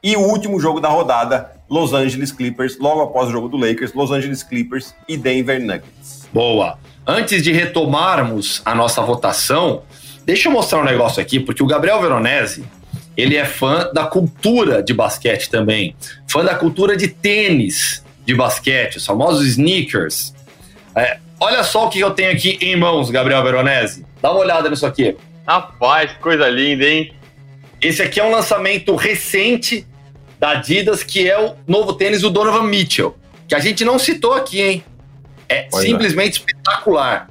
E 0.00 0.14
o 0.14 0.20
último 0.20 0.60
jogo 0.60 0.78
da 0.78 0.88
rodada, 0.88 1.50
Los 1.68 1.92
Angeles 1.92 2.30
Clippers, 2.30 2.78
logo 2.78 3.02
após 3.02 3.28
o 3.28 3.32
jogo 3.32 3.48
do 3.48 3.56
Lakers, 3.56 3.92
Los 3.92 4.12
Angeles 4.12 4.44
Clippers 4.44 4.94
e 5.08 5.16
Denver 5.16 5.60
Nuggets. 5.60 6.28
Boa. 6.32 6.78
Antes 7.04 7.42
de 7.42 7.50
retomarmos 7.50 8.62
a 8.64 8.76
nossa 8.76 9.02
votação, 9.02 9.82
deixa 10.24 10.48
eu 10.48 10.52
mostrar 10.52 10.78
um 10.78 10.84
negócio 10.84 11.20
aqui, 11.20 11.40
porque 11.40 11.60
o 11.60 11.66
Gabriel 11.66 12.00
Veronese, 12.00 12.64
ele 13.16 13.34
é 13.34 13.44
fã 13.44 13.90
da 13.92 14.06
cultura 14.06 14.80
de 14.80 14.94
basquete 14.94 15.50
também, 15.50 15.96
fã 16.28 16.44
da 16.44 16.54
cultura 16.54 16.96
de 16.96 17.08
tênis 17.08 18.06
de 18.28 18.34
basquete, 18.34 18.96
os 18.96 19.06
famosos 19.06 19.46
sneakers. 19.46 20.34
É, 20.94 21.16
olha 21.40 21.64
só 21.64 21.86
o 21.86 21.88
que 21.88 21.98
eu 21.98 22.10
tenho 22.10 22.30
aqui 22.30 22.58
em 22.60 22.76
mãos, 22.76 23.08
Gabriel 23.08 23.42
Veronese. 23.42 24.04
Dá 24.20 24.30
uma 24.30 24.40
olhada 24.40 24.68
nisso 24.68 24.84
aqui. 24.84 25.16
Rapaz, 25.46 26.12
que 26.12 26.18
coisa 26.18 26.46
linda, 26.46 26.84
hein? 26.84 27.10
Esse 27.80 28.02
aqui 28.02 28.20
é 28.20 28.24
um 28.24 28.30
lançamento 28.30 28.94
recente 28.96 29.86
da 30.38 30.50
Adidas, 30.50 31.02
que 31.02 31.26
é 31.26 31.40
o 31.40 31.54
novo 31.66 31.94
tênis 31.94 32.20
do 32.20 32.28
Donovan 32.28 32.64
Mitchell, 32.64 33.16
que 33.48 33.54
a 33.54 33.60
gente 33.60 33.82
não 33.82 33.98
citou 33.98 34.34
aqui, 34.34 34.60
hein? 34.60 34.84
É 35.48 35.62
pois 35.70 35.82
simplesmente 35.82 36.38
é. 36.38 36.40
espetacular. 36.40 37.30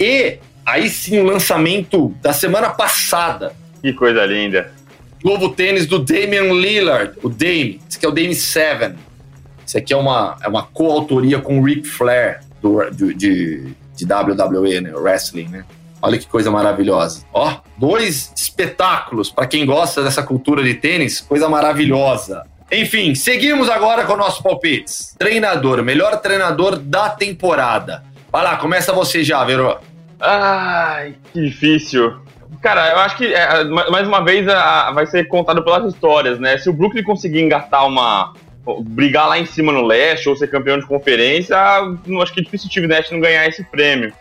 E 0.00 0.38
aí 0.64 0.88
sim 0.88 1.20
o 1.20 1.24
lançamento 1.24 2.08
da 2.20 2.32
semana 2.32 2.70
passada. 2.70 3.54
Que 3.80 3.92
coisa 3.92 4.26
linda. 4.26 4.72
Novo 5.22 5.50
tênis 5.50 5.86
do 5.86 6.00
Damian 6.00 6.52
Lillard, 6.52 7.12
o 7.22 7.28
Dame, 7.28 7.80
esse 7.88 7.96
aqui 7.96 8.06
é 8.06 8.08
o 8.08 8.12
Dame 8.12 8.34
7. 8.34 9.05
Isso 9.66 9.76
aqui 9.76 9.92
é 9.92 9.96
uma, 9.96 10.36
é 10.42 10.48
uma 10.48 10.62
coautoria 10.62 11.40
com 11.40 11.58
o 11.58 11.64
Ric 11.64 11.86
Flair 11.88 12.40
do, 12.62 12.88
do, 12.90 13.12
de, 13.12 13.74
de 13.96 14.04
WWE, 14.04 14.80
né? 14.80 14.92
Wrestling, 14.94 15.48
né? 15.48 15.64
Olha 16.00 16.18
que 16.18 16.26
coisa 16.26 16.50
maravilhosa. 16.50 17.24
Ó, 17.32 17.56
dois 17.76 18.32
espetáculos 18.36 19.30
para 19.30 19.46
quem 19.46 19.66
gosta 19.66 20.04
dessa 20.04 20.22
cultura 20.22 20.62
de 20.62 20.74
tênis, 20.74 21.20
coisa 21.20 21.48
maravilhosa. 21.48 22.44
Enfim, 22.70 23.14
seguimos 23.14 23.68
agora 23.68 24.04
com 24.04 24.16
nossos 24.16 24.40
palpites. 24.40 25.14
Treinador, 25.18 25.82
melhor 25.82 26.20
treinador 26.20 26.78
da 26.78 27.08
temporada. 27.10 28.04
Vai 28.30 28.44
lá, 28.44 28.56
começa 28.56 28.92
você 28.92 29.24
já, 29.24 29.44
Verô. 29.44 29.78
Ai, 30.20 31.14
que 31.32 31.40
difícil. 31.42 32.20
Cara, 32.60 32.90
eu 32.90 32.98
acho 32.98 33.16
que, 33.16 33.32
é, 33.32 33.64
mais 33.64 34.06
uma 34.06 34.24
vez, 34.24 34.48
a, 34.48 34.90
vai 34.90 35.06
ser 35.06 35.28
contado 35.28 35.62
pelas 35.62 35.92
histórias, 35.92 36.38
né? 36.38 36.58
Se 36.58 36.68
o 36.68 36.72
Brooklyn 36.72 37.04
conseguir 37.04 37.40
engatar 37.40 37.86
uma, 37.86 38.32
brigar 38.82 39.28
lá 39.28 39.38
em 39.38 39.46
cima 39.46 39.72
no 39.72 39.82
leste 39.82 40.28
ou 40.28 40.36
ser 40.36 40.48
campeão 40.48 40.78
de 40.78 40.86
conferência, 40.86 41.56
acho 41.56 42.34
que 42.34 42.40
é 42.40 42.42
difícil 42.42 42.68
o 42.68 42.70
Steve 42.70 42.86
Nash 42.86 43.10
não 43.10 43.20
ganhar 43.20 43.46
esse 43.46 43.62
prêmio. 43.64 44.12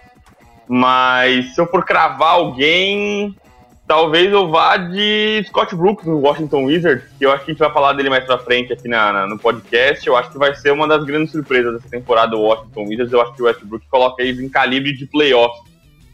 Mas 0.68 1.54
se 1.54 1.62
eu 1.62 1.68
for 1.68 1.86
cravar 1.86 2.34
alguém, 2.34 3.36
talvez 3.88 4.32
eu 4.32 4.50
vá 4.50 4.78
de 4.78 5.44
Scott 5.48 5.76
Brooks 5.76 6.06
no 6.06 6.20
Washington 6.20 6.66
Wizards, 6.66 7.06
que 7.18 7.26
eu 7.26 7.32
acho 7.32 7.46
que 7.46 7.52
a 7.52 7.54
gente 7.54 7.60
vai 7.60 7.72
falar 7.72 7.94
dele 7.94 8.10
mais 8.10 8.26
pra 8.26 8.38
frente 8.38 8.74
aqui 8.74 8.88
na, 8.88 9.14
na, 9.14 9.28
no 9.28 9.38
podcast. 9.38 10.06
Eu 10.08 10.16
acho 10.16 10.32
que 10.32 10.38
vai 10.38 10.56
ser 10.56 10.72
uma 10.72 10.88
das 10.88 11.04
grandes 11.04 11.32
surpresas 11.32 11.74
dessa 11.74 11.90
temporada 11.90 12.32
do 12.32 12.42
Washington 12.42 12.86
Wizards. 12.88 13.14
Eu 13.14 13.22
acho 13.22 13.34
que 13.34 13.42
o 13.42 13.46
Westbrook 13.46 13.86
coloca 13.88 14.24
eles 14.24 14.40
em 14.40 14.50
calibre 14.50 14.94
de 14.94 15.06
playoff. 15.06 15.60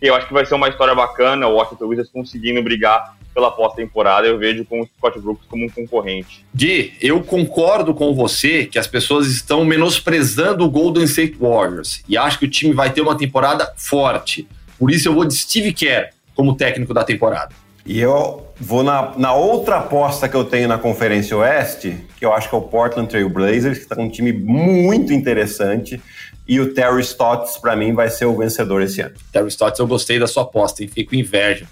Eu 0.02 0.16
acho 0.16 0.28
que 0.28 0.34
vai 0.34 0.46
ser 0.46 0.56
uma 0.56 0.68
história 0.68 0.96
bacana, 0.96 1.48
o 1.48 1.54
Washington 1.54 1.86
Wizards 1.86 2.12
conseguindo 2.12 2.62
brigar 2.62 3.16
pela 3.34 3.52
pós-temporada, 3.52 4.28
eu 4.28 4.38
vejo 4.38 4.66
com 4.66 4.82
o 4.82 4.86
Scott 4.98 5.20
Brooks 5.20 5.46
como 5.48 5.66
um 5.66 5.70
concorrente. 5.70 6.46
Gui, 6.54 6.94
eu 7.02 7.22
concordo 7.24 7.94
com 7.94 8.14
você 8.14 8.66
que 8.66 8.78
as 8.78 8.88
pessoas 8.88 9.28
estão 9.28 9.64
menosprezando 9.66 10.66
o 10.66 10.70
Golden 10.70 11.06
State 11.06 11.38
Warriors 11.40 12.04
e 12.08 12.18
acho 12.18 12.40
que 12.40 12.46
o 12.46 12.50
time 12.50 12.74
vai 12.74 12.92
ter 12.92 13.02
uma 13.02 13.18
temporada 13.18 13.72
forte. 13.78 14.48
Por 14.78 14.92
isso 14.92 15.08
eu 15.08 15.14
vou 15.14 15.26
de 15.26 15.36
Steve 15.36 15.74
Kerr 15.74 16.10
como 16.36 16.56
técnico 16.56 16.94
da 16.94 17.04
temporada. 17.04 17.54
E 17.86 18.00
eu 18.00 18.48
vou 18.60 18.84
na, 18.84 19.18
na 19.18 19.34
outra 19.34 19.78
aposta 19.78 20.30
que 20.30 20.36
eu 20.36 20.44
tenho 20.44 20.68
na 20.68 20.78
Conferência 20.78 21.36
Oeste, 21.36 21.98
que 22.18 22.24
eu 22.24 22.32
acho 22.32 22.48
que 22.48 22.54
é 22.54 22.58
o 22.58 22.62
Portland 22.62 23.10
Trail 23.10 23.30
Blazers, 23.30 23.80
que 23.80 23.84
está 23.84 23.96
com 23.96 24.04
um 24.04 24.10
time 24.10 24.32
muito 24.32 25.12
interessante. 25.12 26.00
E 26.48 26.60
o 26.60 26.74
Terry 26.74 27.02
Stotts, 27.02 27.58
para 27.58 27.76
mim, 27.76 27.94
vai 27.94 28.10
ser 28.10 28.26
o 28.26 28.38
vencedor 28.38 28.82
esse 28.82 29.02
ano. 29.02 29.16
Terry 29.32 29.48
Stotts, 29.48 29.80
eu 29.80 29.88
gostei 29.88 30.20
da 30.20 30.28
sua 30.28 30.44
aposta, 30.44 30.84
e 30.84 30.88
fico 30.88 31.16
inveja. 31.16 31.66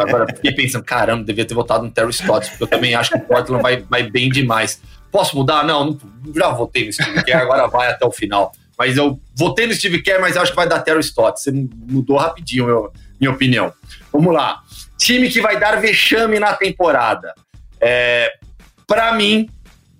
Agora 0.00 0.26
fiquei 0.34 0.52
pensando, 0.52 0.84
caramba, 0.84 1.24
devia 1.24 1.44
ter 1.44 1.54
votado 1.54 1.84
no 1.84 1.90
Terry 1.90 2.10
Stotts, 2.10 2.50
porque 2.50 2.64
eu 2.64 2.68
também 2.68 2.94
acho 2.94 3.10
que 3.10 3.16
o 3.18 3.20
Portland 3.20 3.62
vai, 3.62 3.76
vai 3.78 4.02
bem 4.10 4.28
demais. 4.28 4.80
Posso 5.10 5.36
mudar? 5.36 5.64
Não, 5.64 5.84
não 5.86 6.00
já 6.34 6.50
votei 6.50 6.86
no 6.86 6.92
Steve 6.92 7.22
Kerr, 7.22 7.42
agora 7.42 7.66
vai 7.66 7.90
até 7.90 8.06
o 8.06 8.12
final. 8.12 8.52
Mas 8.78 8.96
eu 8.96 9.20
votei 9.34 9.66
no 9.66 9.74
Steve 9.74 10.02
Kerr, 10.02 10.20
mas 10.20 10.36
acho 10.36 10.52
que 10.52 10.56
vai 10.56 10.68
dar 10.68 10.80
Terry 10.80 11.00
Stotts. 11.00 11.42
Você 11.42 11.52
mudou 11.52 12.16
rapidinho 12.16 12.66
meu, 12.66 12.92
minha 13.20 13.30
opinião. 13.30 13.72
Vamos 14.12 14.32
lá. 14.32 14.60
Time 14.98 15.28
que 15.28 15.40
vai 15.40 15.58
dar 15.58 15.80
vexame 15.80 16.38
na 16.38 16.54
temporada. 16.54 17.34
É, 17.80 18.32
Para 18.86 19.12
mim, 19.14 19.48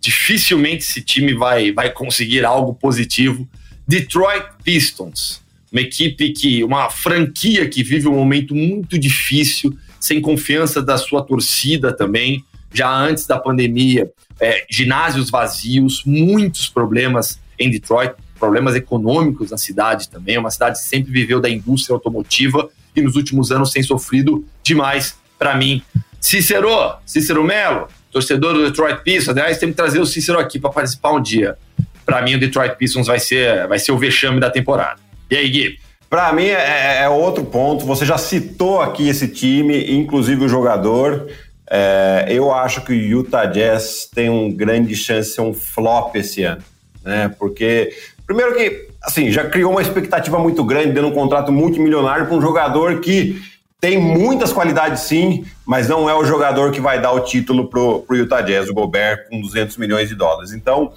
dificilmente 0.00 0.84
esse 0.84 1.02
time 1.02 1.34
vai, 1.34 1.72
vai 1.72 1.90
conseguir 1.90 2.44
algo 2.44 2.74
positivo. 2.74 3.48
Detroit 3.86 4.46
Pistons 4.64 5.41
uma 5.72 5.80
equipe 5.80 6.30
que, 6.30 6.62
uma 6.62 6.90
franquia 6.90 7.66
que 7.68 7.82
vive 7.82 8.06
um 8.06 8.14
momento 8.14 8.54
muito 8.54 8.98
difícil, 8.98 9.76
sem 9.98 10.20
confiança 10.20 10.82
da 10.82 10.98
sua 10.98 11.22
torcida 11.22 11.96
também, 11.96 12.44
já 12.72 12.94
antes 12.94 13.26
da 13.26 13.38
pandemia, 13.38 14.10
é, 14.38 14.64
ginásios 14.70 15.30
vazios, 15.30 16.02
muitos 16.04 16.68
problemas 16.68 17.40
em 17.58 17.70
Detroit. 17.70 18.14
problemas 18.38 18.74
econômicos 18.74 19.52
na 19.52 19.56
cidade 19.56 20.08
também. 20.08 20.34
É 20.34 20.40
uma 20.40 20.50
cidade 20.50 20.80
que 20.80 20.84
sempre 20.84 21.12
viveu 21.12 21.40
da 21.40 21.48
indústria 21.48 21.94
automotiva 21.94 22.68
e 22.94 23.00
nos 23.00 23.14
últimos 23.14 23.52
anos 23.52 23.70
tem 23.70 23.84
sofrido 23.84 24.44
demais 24.64 25.16
para 25.38 25.56
mim. 25.56 25.80
Cícero, 26.20 26.96
Cícero 27.06 27.44
Melo, 27.44 27.86
torcedor 28.10 28.54
do 28.54 28.64
Detroit 28.64 29.02
Pistons. 29.04 29.36
Aliás, 29.36 29.58
tem 29.58 29.68
que 29.68 29.76
trazer 29.76 30.00
o 30.00 30.06
Cícero 30.06 30.40
aqui 30.40 30.58
para 30.58 30.70
participar 30.70 31.12
um 31.12 31.22
dia. 31.22 31.56
Para 32.04 32.20
mim, 32.20 32.34
o 32.34 32.40
Detroit 32.40 32.76
Pistons 32.76 33.06
vai 33.06 33.20
ser, 33.20 33.68
vai 33.68 33.78
ser 33.78 33.92
o 33.92 33.98
vexame 33.98 34.40
da 34.40 34.50
temporada. 34.50 35.01
E 35.32 35.36
aí, 35.36 35.48
Gui? 35.48 35.78
Para 36.10 36.30
mim 36.34 36.44
é, 36.44 37.04
é, 37.04 37.08
outro 37.08 37.42
ponto. 37.42 37.86
Você 37.86 38.04
já 38.04 38.18
citou 38.18 38.82
aqui 38.82 39.08
esse 39.08 39.26
time, 39.26 39.90
inclusive 39.90 40.44
o 40.44 40.48
jogador. 40.48 41.26
É, 41.70 42.26
eu 42.28 42.52
acho 42.52 42.84
que 42.84 42.92
o 42.92 42.94
Utah 42.94 43.46
Jazz 43.46 44.10
tem 44.14 44.28
um 44.28 44.52
grande 44.52 44.94
chance 44.94 45.30
de 45.30 45.34
ser 45.36 45.40
um 45.40 45.54
flop 45.54 46.14
esse 46.16 46.42
ano, 46.42 46.62
né? 47.02 47.34
Porque 47.38 47.94
primeiro 48.26 48.54
que 48.54 48.88
assim 49.02 49.30
já 49.30 49.48
criou 49.48 49.70
uma 49.70 49.80
expectativa 49.80 50.38
muito 50.38 50.62
grande, 50.64 50.92
dando 50.92 51.08
um 51.08 51.12
contrato 51.12 51.50
multimilionário 51.50 52.26
para 52.26 52.36
um 52.36 52.42
jogador 52.42 53.00
que 53.00 53.40
tem 53.80 53.98
muitas 53.98 54.52
qualidades 54.52 55.04
sim, 55.04 55.46
mas 55.64 55.88
não 55.88 56.10
é 56.10 56.14
o 56.14 56.26
jogador 56.26 56.72
que 56.72 56.80
vai 56.80 57.00
dar 57.00 57.12
o 57.12 57.20
título 57.20 57.70
pro, 57.70 58.00
pro 58.00 58.16
Utah 58.16 58.42
Jazz, 58.42 58.68
o 58.68 58.74
Gobert, 58.74 59.30
com 59.30 59.40
200 59.40 59.78
milhões 59.78 60.10
de 60.10 60.14
dólares. 60.14 60.52
Então, 60.52 60.92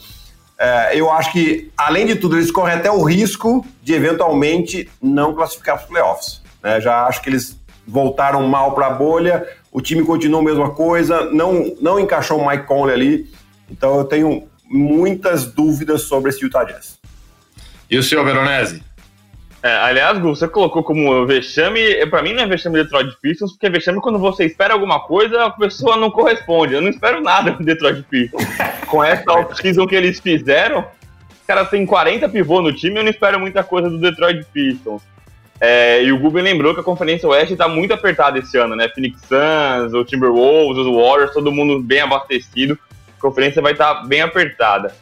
é, 0.58 0.98
eu 0.98 1.12
acho 1.12 1.32
que, 1.32 1.72
além 1.78 2.06
de 2.06 2.16
tudo, 2.16 2.38
eles 2.38 2.52
correm 2.52 2.76
até 2.76 2.90
o 2.90 3.04
risco 3.04 3.66
de 3.82 3.94
eventualmente 3.94 4.90
não 5.02 5.34
classificar 5.34 5.76
para 5.76 5.84
os 5.84 5.90
playoffs. 5.90 6.42
Né? 6.64 6.80
Já 6.80 7.06
acho 7.06 7.22
que 7.22 7.30
eles 7.30 7.60
voltaram 7.86 8.48
mal 8.48 8.74
para 8.74 8.88
a 8.88 8.92
bolha, 8.92 9.48
o 9.72 9.82
time 9.82 10.04
continuou 10.04 10.42
a 10.42 10.46
mesma 10.46 10.72
coisa, 10.72 11.30
não, 11.32 11.76
não 11.82 12.00
encaixou 12.00 12.40
o 12.40 12.48
Mike 12.48 12.66
Conley 12.66 12.94
ali. 12.94 13.34
Então 13.70 13.98
eu 13.98 14.06
tenho 14.06 14.48
muitas 14.68 15.46
dúvidas 15.46 16.04
sobre 16.04 16.30
esse 16.30 16.44
Utah 16.44 16.64
Jazz. 16.64 16.98
E 17.90 17.98
o 17.98 18.04
senhor 18.04 18.26
Veronese? 18.26 18.84
É, 19.66 19.78
aliás, 19.78 20.20
Gu, 20.20 20.36
você 20.36 20.48
colocou 20.48 20.84
como 20.84 21.26
vexame, 21.26 22.06
para 22.06 22.22
mim 22.22 22.34
não 22.34 22.44
é 22.44 22.46
vexame 22.46 22.84
Detroit 22.84 23.18
Pistons, 23.20 23.54
porque 23.54 23.66
é 23.66 23.70
vexame 23.72 24.00
quando 24.00 24.20
você 24.20 24.46
espera 24.46 24.76
alguma 24.76 25.00
coisa, 25.00 25.46
a 25.46 25.50
pessoa 25.50 25.98
não 25.98 26.12
corresponde. 26.12 26.76
Eu 26.76 26.84
não 26.84 26.90
espero 26.90 27.20
nada 27.20 27.50
do 27.50 27.64
Detroit 27.64 28.04
Pistons. 28.04 28.46
Com 28.86 29.04
essa 29.04 29.32
off-season 29.32 29.88
que 29.88 29.96
eles 29.96 30.20
fizeram, 30.20 30.82
os 31.32 31.48
caras 31.48 31.68
têm 31.72 31.84
40 31.84 32.30
pivô 32.30 32.62
no 32.62 32.72
time, 32.72 32.98
eu 33.00 33.04
não 33.04 33.10
espero 33.10 33.40
muita 33.40 33.64
coisa 33.64 33.90
do 33.90 33.98
Detroit 33.98 34.46
Pistons. 34.54 35.02
É, 35.60 36.04
e 36.04 36.12
o 36.12 36.20
Guben 36.20 36.44
lembrou 36.44 36.76
que 36.76 36.82
a 36.82 36.84
Conferência 36.84 37.28
Oeste 37.28 37.54
está 37.54 37.68
muito 37.68 37.92
apertada 37.92 38.38
esse 38.38 38.56
ano, 38.60 38.76
né? 38.76 38.88
Phoenix 38.90 39.20
Suns, 39.22 39.96
o 39.96 40.06
Timberwolves, 40.06 40.78
os 40.78 40.96
Warriors, 40.96 41.34
todo 41.34 41.52
mundo 41.52 41.82
bem 41.82 42.02
abastecido. 42.02 42.78
A 43.18 43.20
conferência 43.20 43.64
vai 43.64 43.72
estar 43.72 43.96
tá 43.96 44.04
bem 44.04 44.22
apertada 44.22 44.94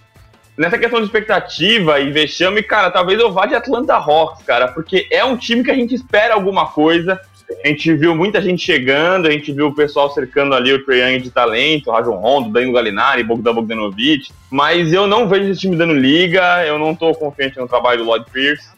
nessa 0.58 0.78
questão 0.78 1.00
de 1.00 1.06
expectativa 1.06 2.00
e 2.00 2.12
vexame, 2.12 2.64
cara, 2.64 2.92
talvez 2.92 3.20
eu 3.20 3.32
vá 3.32 3.46
de 3.46 3.56
Atlanta 3.56 3.96
Hawks, 3.96 4.44
cara, 4.44 4.68
porque 4.68 5.08
é 5.10 5.24
um 5.24 5.38
time 5.38 5.64
que 5.64 5.72
a 5.72 5.76
gente 5.76 5.96
espera 5.96 6.34
alguma 6.34 6.68
coisa. 6.68 7.20
A 7.64 7.68
gente 7.68 7.94
viu 7.94 8.16
muita 8.16 8.42
gente 8.42 8.64
chegando, 8.64 9.28
a 9.28 9.32
gente 9.32 9.52
viu 9.52 9.68
o 9.68 9.76
pessoal 9.76 10.10
cercando 10.12 10.56
ali 10.56 10.74
o 10.74 10.84
Trae 10.86 11.02
Young 11.02 11.22
de 11.22 11.30
talento, 11.30 11.90
o 11.90 11.94
Rajon 11.94 12.16
Rondo, 12.16 12.50
Danilo 12.52 12.74
Galinari, 12.74 13.24
Bogdan 13.24 13.54
Bogdanovic, 13.54 14.32
mas 14.50 14.94
eu 14.94 15.06
não 15.06 15.28
vejo 15.28 15.52
esse 15.52 15.62
time 15.62 15.76
dando 15.76 15.94
liga, 15.94 16.66
eu 16.66 16.80
não 16.80 16.96
tô 16.96 17.14
confiante 17.14 17.60
no 17.60 17.68
trabalho 17.68 18.00
do 18.00 18.06
Lloyd 18.06 18.26
Pierce, 18.32 18.70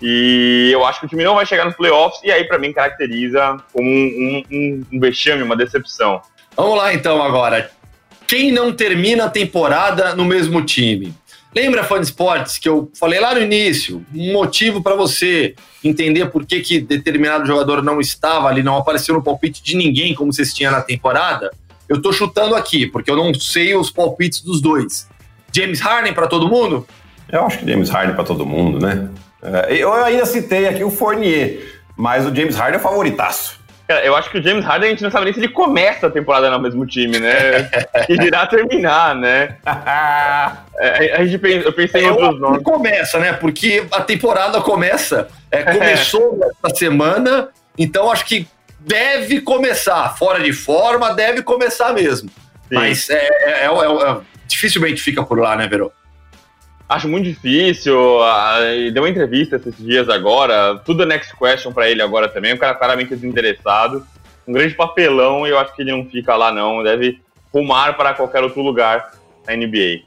e 0.00 0.70
eu 0.72 0.84
acho 0.84 1.00
que 1.00 1.06
o 1.06 1.08
time 1.08 1.24
não 1.24 1.34
vai 1.34 1.46
chegar 1.46 1.64
nos 1.64 1.74
playoffs, 1.74 2.22
e 2.22 2.30
aí 2.30 2.44
para 2.44 2.58
mim 2.58 2.72
caracteriza 2.72 3.56
como 3.72 3.88
um, 3.88 4.42
um, 4.50 4.84
um 4.92 5.00
vexame, 5.00 5.42
uma 5.42 5.56
decepção. 5.56 6.20
Vamos 6.56 6.76
lá 6.76 6.92
então 6.92 7.22
agora. 7.22 7.70
Quem 8.26 8.50
não 8.50 8.72
termina 8.72 9.24
a 9.24 9.30
temporada 9.30 10.14
no 10.14 10.24
mesmo 10.24 10.62
time? 10.62 11.14
Lembra, 11.54 11.84
Fã 11.84 12.00
Esportes, 12.00 12.58
que 12.58 12.68
eu 12.68 12.90
falei 12.98 13.20
lá 13.20 13.32
no 13.32 13.40
início, 13.40 14.04
um 14.12 14.32
motivo 14.32 14.82
para 14.82 14.96
você 14.96 15.54
entender 15.84 16.26
por 16.26 16.44
que, 16.44 16.60
que 16.60 16.80
determinado 16.80 17.46
jogador 17.46 17.80
não 17.80 18.00
estava 18.00 18.48
ali, 18.48 18.62
não 18.62 18.76
apareceu 18.76 19.14
no 19.14 19.22
palpite 19.22 19.62
de 19.62 19.76
ninguém 19.76 20.14
como 20.14 20.32
vocês 20.32 20.52
tinham 20.52 20.72
na 20.72 20.80
temporada? 20.80 21.52
Eu 21.88 22.02
tô 22.02 22.12
chutando 22.12 22.56
aqui, 22.56 22.88
porque 22.88 23.08
eu 23.08 23.16
não 23.16 23.32
sei 23.34 23.74
os 23.76 23.90
palpites 23.90 24.40
dos 24.40 24.60
dois. 24.60 25.08
James 25.52 25.80
Harden 25.80 26.12
para 26.12 26.26
todo 26.26 26.48
mundo? 26.48 26.84
Eu 27.30 27.44
acho 27.46 27.58
que 27.58 27.70
James 27.70 27.88
Harden 27.88 28.16
para 28.16 28.24
todo 28.24 28.44
mundo, 28.44 28.84
né? 28.84 29.08
É, 29.40 29.76
eu 29.76 29.92
ainda 29.92 30.26
citei 30.26 30.66
aqui 30.66 30.82
o 30.82 30.90
Fournier, 30.90 31.60
mas 31.96 32.26
o 32.26 32.34
James 32.34 32.56
Harden 32.56 32.80
é 32.80 32.82
favoritaço. 32.82 33.60
Cara, 33.86 34.04
eu 34.04 34.16
acho 34.16 34.30
que 34.30 34.38
o 34.38 34.42
James 34.42 34.64
Harden 34.64 34.88
a 34.88 34.90
gente 34.92 35.02
não 35.02 35.10
sabe 35.10 35.26
nem 35.26 35.34
se 35.34 35.40
ele 35.40 35.48
começa 35.48 36.06
a 36.06 36.10
temporada 36.10 36.50
no 36.50 36.58
mesmo 36.58 36.86
time, 36.86 37.18
né? 37.18 37.68
e 38.08 38.14
irá 38.14 38.46
terminar, 38.46 39.14
né? 39.14 39.56
É, 40.78 41.16
a 41.16 41.24
gente 41.24 41.38
pensa, 41.38 41.68
eu 41.68 41.72
pensei 41.72 42.02
é, 42.02 42.04
em 42.06 42.10
outros 42.10 42.40
nomes. 42.40 42.62
Começa, 42.62 43.18
né? 43.18 43.34
Porque 43.34 43.86
a 43.92 44.00
temporada 44.00 44.60
começa, 44.62 45.28
é, 45.50 45.62
começou 45.64 46.40
essa 46.64 46.74
semana, 46.76 47.48
então 47.76 48.10
acho 48.10 48.24
que 48.24 48.48
deve 48.80 49.42
começar. 49.42 50.16
Fora 50.16 50.40
de 50.40 50.52
forma, 50.52 51.12
deve 51.12 51.42
começar 51.42 51.92
mesmo. 51.92 52.30
Sim. 52.68 52.74
Mas 52.74 53.10
é, 53.10 53.28
é, 53.42 53.66
é, 53.66 54.16
dificilmente 54.46 55.02
fica 55.02 55.22
por 55.22 55.38
lá, 55.38 55.56
né, 55.56 55.68
Verô? 55.68 55.92
Acho 56.88 57.08
muito 57.08 57.24
difícil. 57.24 57.96
Deu 58.92 59.02
uma 59.02 59.08
entrevista 59.08 59.56
esses 59.56 59.76
dias 59.76 60.08
agora. 60.08 60.76
Tudo 60.84 61.02
é 61.02 61.06
next 61.06 61.34
question 61.36 61.72
para 61.72 61.90
ele 61.90 62.02
agora 62.02 62.28
também. 62.28 62.52
O 62.52 62.58
cara 62.58 62.74
claramente 62.74 63.14
desinteressado. 63.14 64.06
Um 64.46 64.52
grande 64.52 64.74
papelão 64.74 65.46
e 65.46 65.50
eu 65.50 65.58
acho 65.58 65.74
que 65.74 65.82
ele 65.82 65.92
não 65.92 66.04
fica 66.04 66.36
lá, 66.36 66.52
não. 66.52 66.82
Deve 66.82 67.20
rumar 67.52 67.96
para 67.96 68.12
qualquer 68.12 68.42
outro 68.42 68.60
lugar 68.60 69.12
na 69.46 69.56
NBA. 69.56 70.02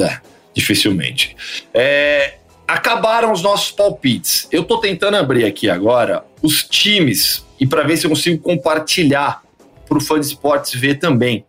É, 0.00 0.20
dificilmente. 0.52 1.36
É, 1.72 2.34
acabaram 2.66 3.30
os 3.30 3.40
nossos 3.40 3.70
palpites. 3.70 4.48
Eu 4.50 4.64
tô 4.64 4.78
tentando 4.78 5.16
abrir 5.16 5.44
aqui 5.44 5.70
agora 5.70 6.24
os 6.42 6.64
times 6.64 7.46
e 7.60 7.66
para 7.66 7.84
ver 7.84 7.96
se 7.96 8.06
eu 8.06 8.10
consigo 8.10 8.42
compartilhar 8.42 9.42
para 9.88 9.98
o 9.98 10.00
Fã 10.00 10.18
de 10.18 10.26
Esportes 10.26 10.74
ver 10.74 10.96
também. 10.96 11.44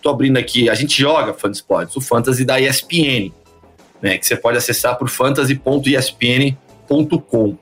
Tô 0.00 0.08
abrindo 0.08 0.38
aqui, 0.38 0.70
a 0.70 0.74
gente 0.74 0.98
joga 0.98 1.34
Fã 1.34 1.50
de 1.50 1.56
Esportes, 1.58 1.94
o 1.96 2.00
Fantasy 2.00 2.44
da 2.44 2.58
ESPN 2.58 3.32
né, 4.02 4.18
que 4.18 4.26
você 4.26 4.36
pode 4.36 4.56
acessar 4.56 4.96
por 4.96 5.08
fantasy.espn.com. 5.08 7.56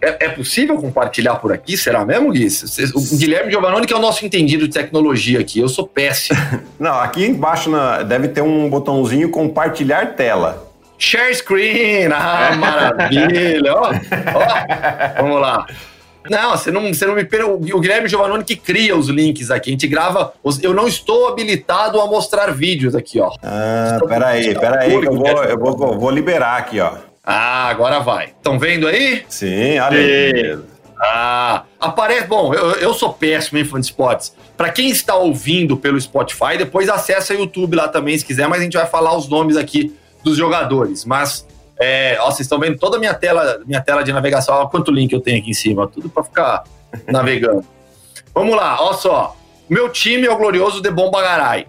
É, 0.00 0.26
é, 0.26 0.28
possível 0.28 0.76
compartilhar 0.76 1.36
por 1.36 1.52
aqui? 1.52 1.76
Será 1.76 2.04
mesmo, 2.04 2.30
Gui? 2.30 2.46
O 2.94 3.16
Guilherme 3.16 3.50
Giovannoni, 3.50 3.86
que 3.86 3.92
é 3.92 3.96
o 3.96 4.00
nosso 4.00 4.24
entendido 4.24 4.68
de 4.68 4.74
tecnologia 4.74 5.40
aqui, 5.40 5.58
eu 5.58 5.68
sou 5.68 5.86
péssimo. 5.86 6.38
Não, 6.78 7.00
aqui 7.00 7.26
embaixo 7.26 7.68
na, 7.68 8.02
deve 8.02 8.28
ter 8.28 8.42
um 8.42 8.70
botãozinho 8.70 9.28
compartilhar 9.30 10.14
tela. 10.14 10.68
Share 10.96 11.34
screen! 11.34 12.12
Ah, 12.12 12.56
maravilha! 12.56 13.74
ó, 13.74 13.90
ó, 13.90 15.22
vamos 15.22 15.40
lá. 15.40 15.66
Não, 16.30 16.50
você 16.50 16.70
não, 16.70 16.92
você 16.92 17.06
não 17.06 17.14
me 17.14 17.24
per... 17.24 17.44
O 17.44 17.58
Guilherme 17.58 18.08
Giovannone 18.08 18.44
que 18.44 18.56
cria 18.56 18.96
os 18.96 19.08
links 19.08 19.50
aqui. 19.50 19.70
A 19.70 19.72
gente 19.72 19.86
grava. 19.86 20.32
Os... 20.42 20.62
Eu 20.62 20.74
não 20.74 20.86
estou 20.86 21.28
habilitado 21.28 22.00
a 22.00 22.06
mostrar 22.06 22.52
vídeos 22.52 22.94
aqui, 22.94 23.20
ó. 23.20 23.30
Ah, 23.42 23.98
peraí, 24.06 24.54
peraí, 24.54 24.92
eu, 24.92 25.14
vou, 25.14 25.44
eu 25.44 25.58
vou, 25.58 25.98
vou 25.98 26.10
liberar 26.10 26.58
aqui, 26.58 26.80
ó. 26.80 26.92
Ah, 27.24 27.68
agora 27.68 28.00
vai. 28.00 28.26
Estão 28.26 28.58
vendo 28.58 28.86
aí? 28.86 29.22
Sim, 29.28 29.78
olha 29.78 29.98
aí. 29.98 30.58
Ah, 31.00 31.62
aparece. 31.78 32.26
Bom, 32.26 32.52
eu, 32.54 32.72
eu 32.72 32.94
sou 32.94 33.12
péssimo 33.12 33.58
em 33.58 33.64
fã 33.64 33.78
de 33.78 33.86
spots. 33.86 34.34
Para 34.56 34.70
quem 34.70 34.90
está 34.90 35.14
ouvindo 35.14 35.76
pelo 35.76 36.00
Spotify, 36.00 36.56
depois 36.56 36.88
acessa 36.88 37.34
o 37.34 37.38
YouTube 37.38 37.76
lá 37.76 37.86
também, 37.86 38.18
se 38.18 38.24
quiser, 38.24 38.48
mas 38.48 38.60
a 38.60 38.64
gente 38.64 38.76
vai 38.76 38.86
falar 38.86 39.16
os 39.16 39.28
nomes 39.28 39.56
aqui 39.56 39.94
dos 40.24 40.36
jogadores. 40.36 41.04
Mas 41.04 41.46
é, 41.80 42.18
ó, 42.20 42.26
vocês 42.26 42.40
estão 42.40 42.58
vendo 42.58 42.78
toda 42.78 42.96
a 42.96 43.00
minha 43.00 43.14
tela, 43.14 43.60
minha 43.66 43.80
tela 43.80 44.02
de 44.02 44.12
navegação. 44.12 44.54
Olha 44.54 44.68
quanto 44.68 44.90
link 44.90 45.12
eu 45.12 45.20
tenho 45.20 45.38
aqui 45.38 45.50
em 45.50 45.54
cima, 45.54 45.86
tudo 45.86 46.08
para 46.08 46.24
ficar 46.24 46.64
navegando. 47.06 47.64
Vamos 48.34 48.56
lá, 48.56 48.82
olha 48.82 48.96
só. 48.96 49.36
Meu 49.68 49.88
time 49.90 50.26
é 50.26 50.30
o 50.30 50.36
glorioso 50.36 50.80
de 50.80 50.90
Bagarai. 50.90 51.66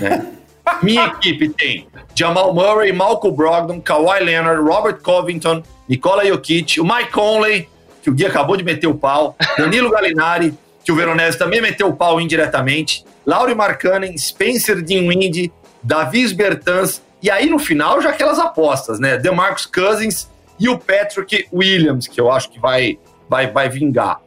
Né? 0.00 0.26
Minha 0.82 1.06
equipe 1.06 1.48
tem 1.48 1.88
Jamal 2.14 2.52
Murray, 2.52 2.92
Malcolm 2.92 3.34
Brogdon, 3.34 3.80
Kawhi 3.80 4.22
Leonard, 4.22 4.60
Robert 4.60 4.98
Covington, 5.02 5.62
Nikola 5.88 6.26
Jokic, 6.26 6.78
o 6.78 6.84
Mike 6.84 7.10
Conley, 7.10 7.68
que 8.02 8.10
o 8.10 8.12
Gui 8.12 8.26
acabou 8.26 8.56
de 8.56 8.64
meter 8.64 8.86
o 8.86 8.94
pau, 8.94 9.34
Danilo 9.56 9.90
Gallinari, 9.90 10.54
que 10.84 10.92
o 10.92 10.96
Veronese 10.96 11.38
também 11.38 11.62
meteu 11.62 11.88
o 11.88 11.96
pau 11.96 12.20
indiretamente, 12.20 13.04
Laurie 13.24 13.54
Markkanen, 13.54 14.16
Spencer 14.18 14.82
Dinwiddie, 14.82 15.52
Davis 15.82 16.32
Bertans 16.32 17.02
e 17.22 17.30
aí, 17.30 17.48
no 17.50 17.58
final, 17.58 18.00
já 18.00 18.10
aquelas 18.10 18.38
apostas, 18.38 19.00
né? 19.00 19.16
DeMarcus 19.16 19.66
Cousins 19.66 20.28
e 20.58 20.68
o 20.68 20.78
Patrick 20.78 21.46
Williams, 21.52 22.06
que 22.06 22.20
eu 22.20 22.30
acho 22.30 22.50
que 22.50 22.60
vai, 22.60 22.98
vai, 23.28 23.50
vai 23.50 23.68
vingar. 23.68 24.20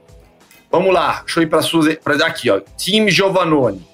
Vamos 0.71 0.93
lá, 0.93 1.21
deixa 1.25 1.39
eu 1.39 1.43
ir 1.43 1.47
para 1.47 1.61
Suzy, 1.61 1.97
para 2.01 2.25
aqui, 2.25 2.49
ó. 2.49 2.61
Time 2.77 3.11
Giovannone. 3.11 3.85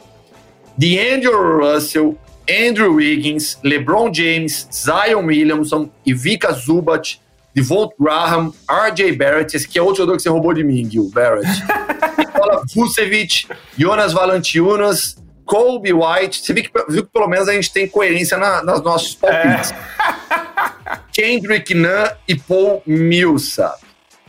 D'Angelo 0.77 1.59
Russell, 1.59 2.15
Andrew 2.47 2.93
Wiggins, 2.93 3.57
LeBron 3.63 4.13
James, 4.13 4.67
Zion 4.71 5.25
Williamson, 5.25 5.89
Ivica 6.05 6.51
Zubat, 6.53 7.19
Devolt 7.53 7.93
Graham, 7.99 8.53
RJ 8.69 9.13
Barrett, 9.13 9.55
esse 9.55 9.65
aqui 9.65 9.79
é 9.79 9.81
outro 9.81 9.97
jogador 9.97 10.17
que 10.17 10.21
você 10.21 10.29
roubou 10.29 10.53
de 10.53 10.63
mim, 10.63 10.87
Gil, 10.89 11.09
Barrett. 11.11 11.47
Nikola 12.17 12.63
Vucevic, 12.73 13.47
Jonas 13.75 14.13
Valanciunas, 14.13 15.17
Kobe 15.47 15.93
White, 15.93 16.45
você 16.45 16.53
viu 16.53 16.63
que, 16.63 16.71
viu 16.89 17.05
que 17.05 17.11
pelo 17.11 17.27
menos 17.27 17.47
a 17.47 17.53
gente 17.53 17.71
tem 17.71 17.87
coerência 17.87 18.37
na, 18.37 18.61
nas 18.61 18.81
nossos 18.83 19.15
palpites. 19.15 19.71
É. 19.71 20.99
Kendrick 21.11 21.73
Nunn 21.73 22.09
e 22.27 22.35
Paul 22.35 22.83
Millsap. 22.85 23.79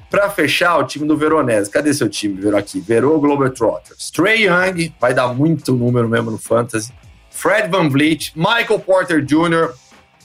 Para 0.08 0.30
fechar, 0.30 0.78
o 0.78 0.84
time 0.84 1.06
do 1.06 1.16
Veronese. 1.16 1.70
Cadê 1.70 1.92
seu 1.92 2.08
time, 2.08 2.40
Verô 2.40 2.56
aqui? 2.56 2.80
Verô 2.80 3.20
Globetrotters. 3.20 4.10
Trey 4.10 4.46
Young, 4.46 4.94
vai 4.98 5.12
dar 5.12 5.28
muito 5.34 5.72
número 5.72 6.08
mesmo 6.08 6.30
no 6.30 6.38
Fantasy. 6.38 6.90
Fred 7.30 7.68
Van 7.68 7.88
Vliet, 7.88 8.32
Michael 8.34 8.80
Porter 8.80 9.20
Jr. 9.22 9.74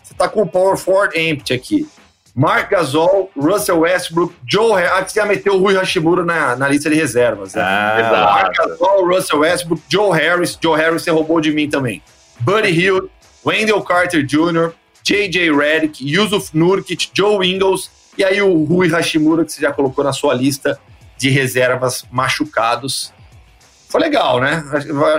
Você 0.02 0.14
tá 0.18 0.30
com 0.30 0.44
o 0.44 0.48
Power 0.48 0.78
Forward 0.78 1.20
empty 1.20 1.54
aqui. 1.54 1.88
Mark 2.36 2.72
Gasol, 2.72 3.30
Russell 3.36 3.80
Westbrook, 3.80 4.34
Joe 4.48 4.74
Harris. 4.74 4.92
Ah, 4.92 5.08
você 5.08 5.20
já 5.20 5.26
meteu 5.26 5.54
o 5.54 5.60
Rui 5.60 5.76
Hashimura 5.76 6.26
na, 6.26 6.56
na 6.56 6.68
lista 6.68 6.90
de 6.90 6.96
reservas. 6.96 7.54
Né? 7.54 7.62
Ah, 7.62 8.42
Mark 8.42 8.56
Gasol, 8.58 9.08
Russell 9.08 9.40
Westbrook, 9.40 9.84
Joe 9.88 10.18
Harris. 10.18 10.58
Joe 10.62 10.78
Harris 10.78 11.04
você 11.04 11.12
roubou 11.12 11.40
de 11.40 11.52
mim 11.52 11.70
também. 11.70 12.02
Buddy 12.40 12.70
Hill, 12.70 13.10
Wendell 13.46 13.82
Carter 13.82 14.26
Jr., 14.26 14.74
J.J. 15.04 15.52
Redick, 15.52 16.04
Yusuf 16.04 16.58
Nurkic, 16.58 17.12
Joe 17.14 17.46
Ingles 17.46 17.92
e 18.18 18.24
aí 18.24 18.42
o 18.42 18.64
Rui 18.64 18.88
Hashimura, 18.88 19.44
que 19.44 19.52
você 19.52 19.62
já 19.62 19.72
colocou 19.72 20.04
na 20.04 20.14
sua 20.14 20.34
lista 20.34 20.80
de 21.18 21.30
reservas 21.30 22.06
machucados. 22.12 23.14
Foi 23.90 24.02
legal, 24.02 24.40
né? 24.40 24.64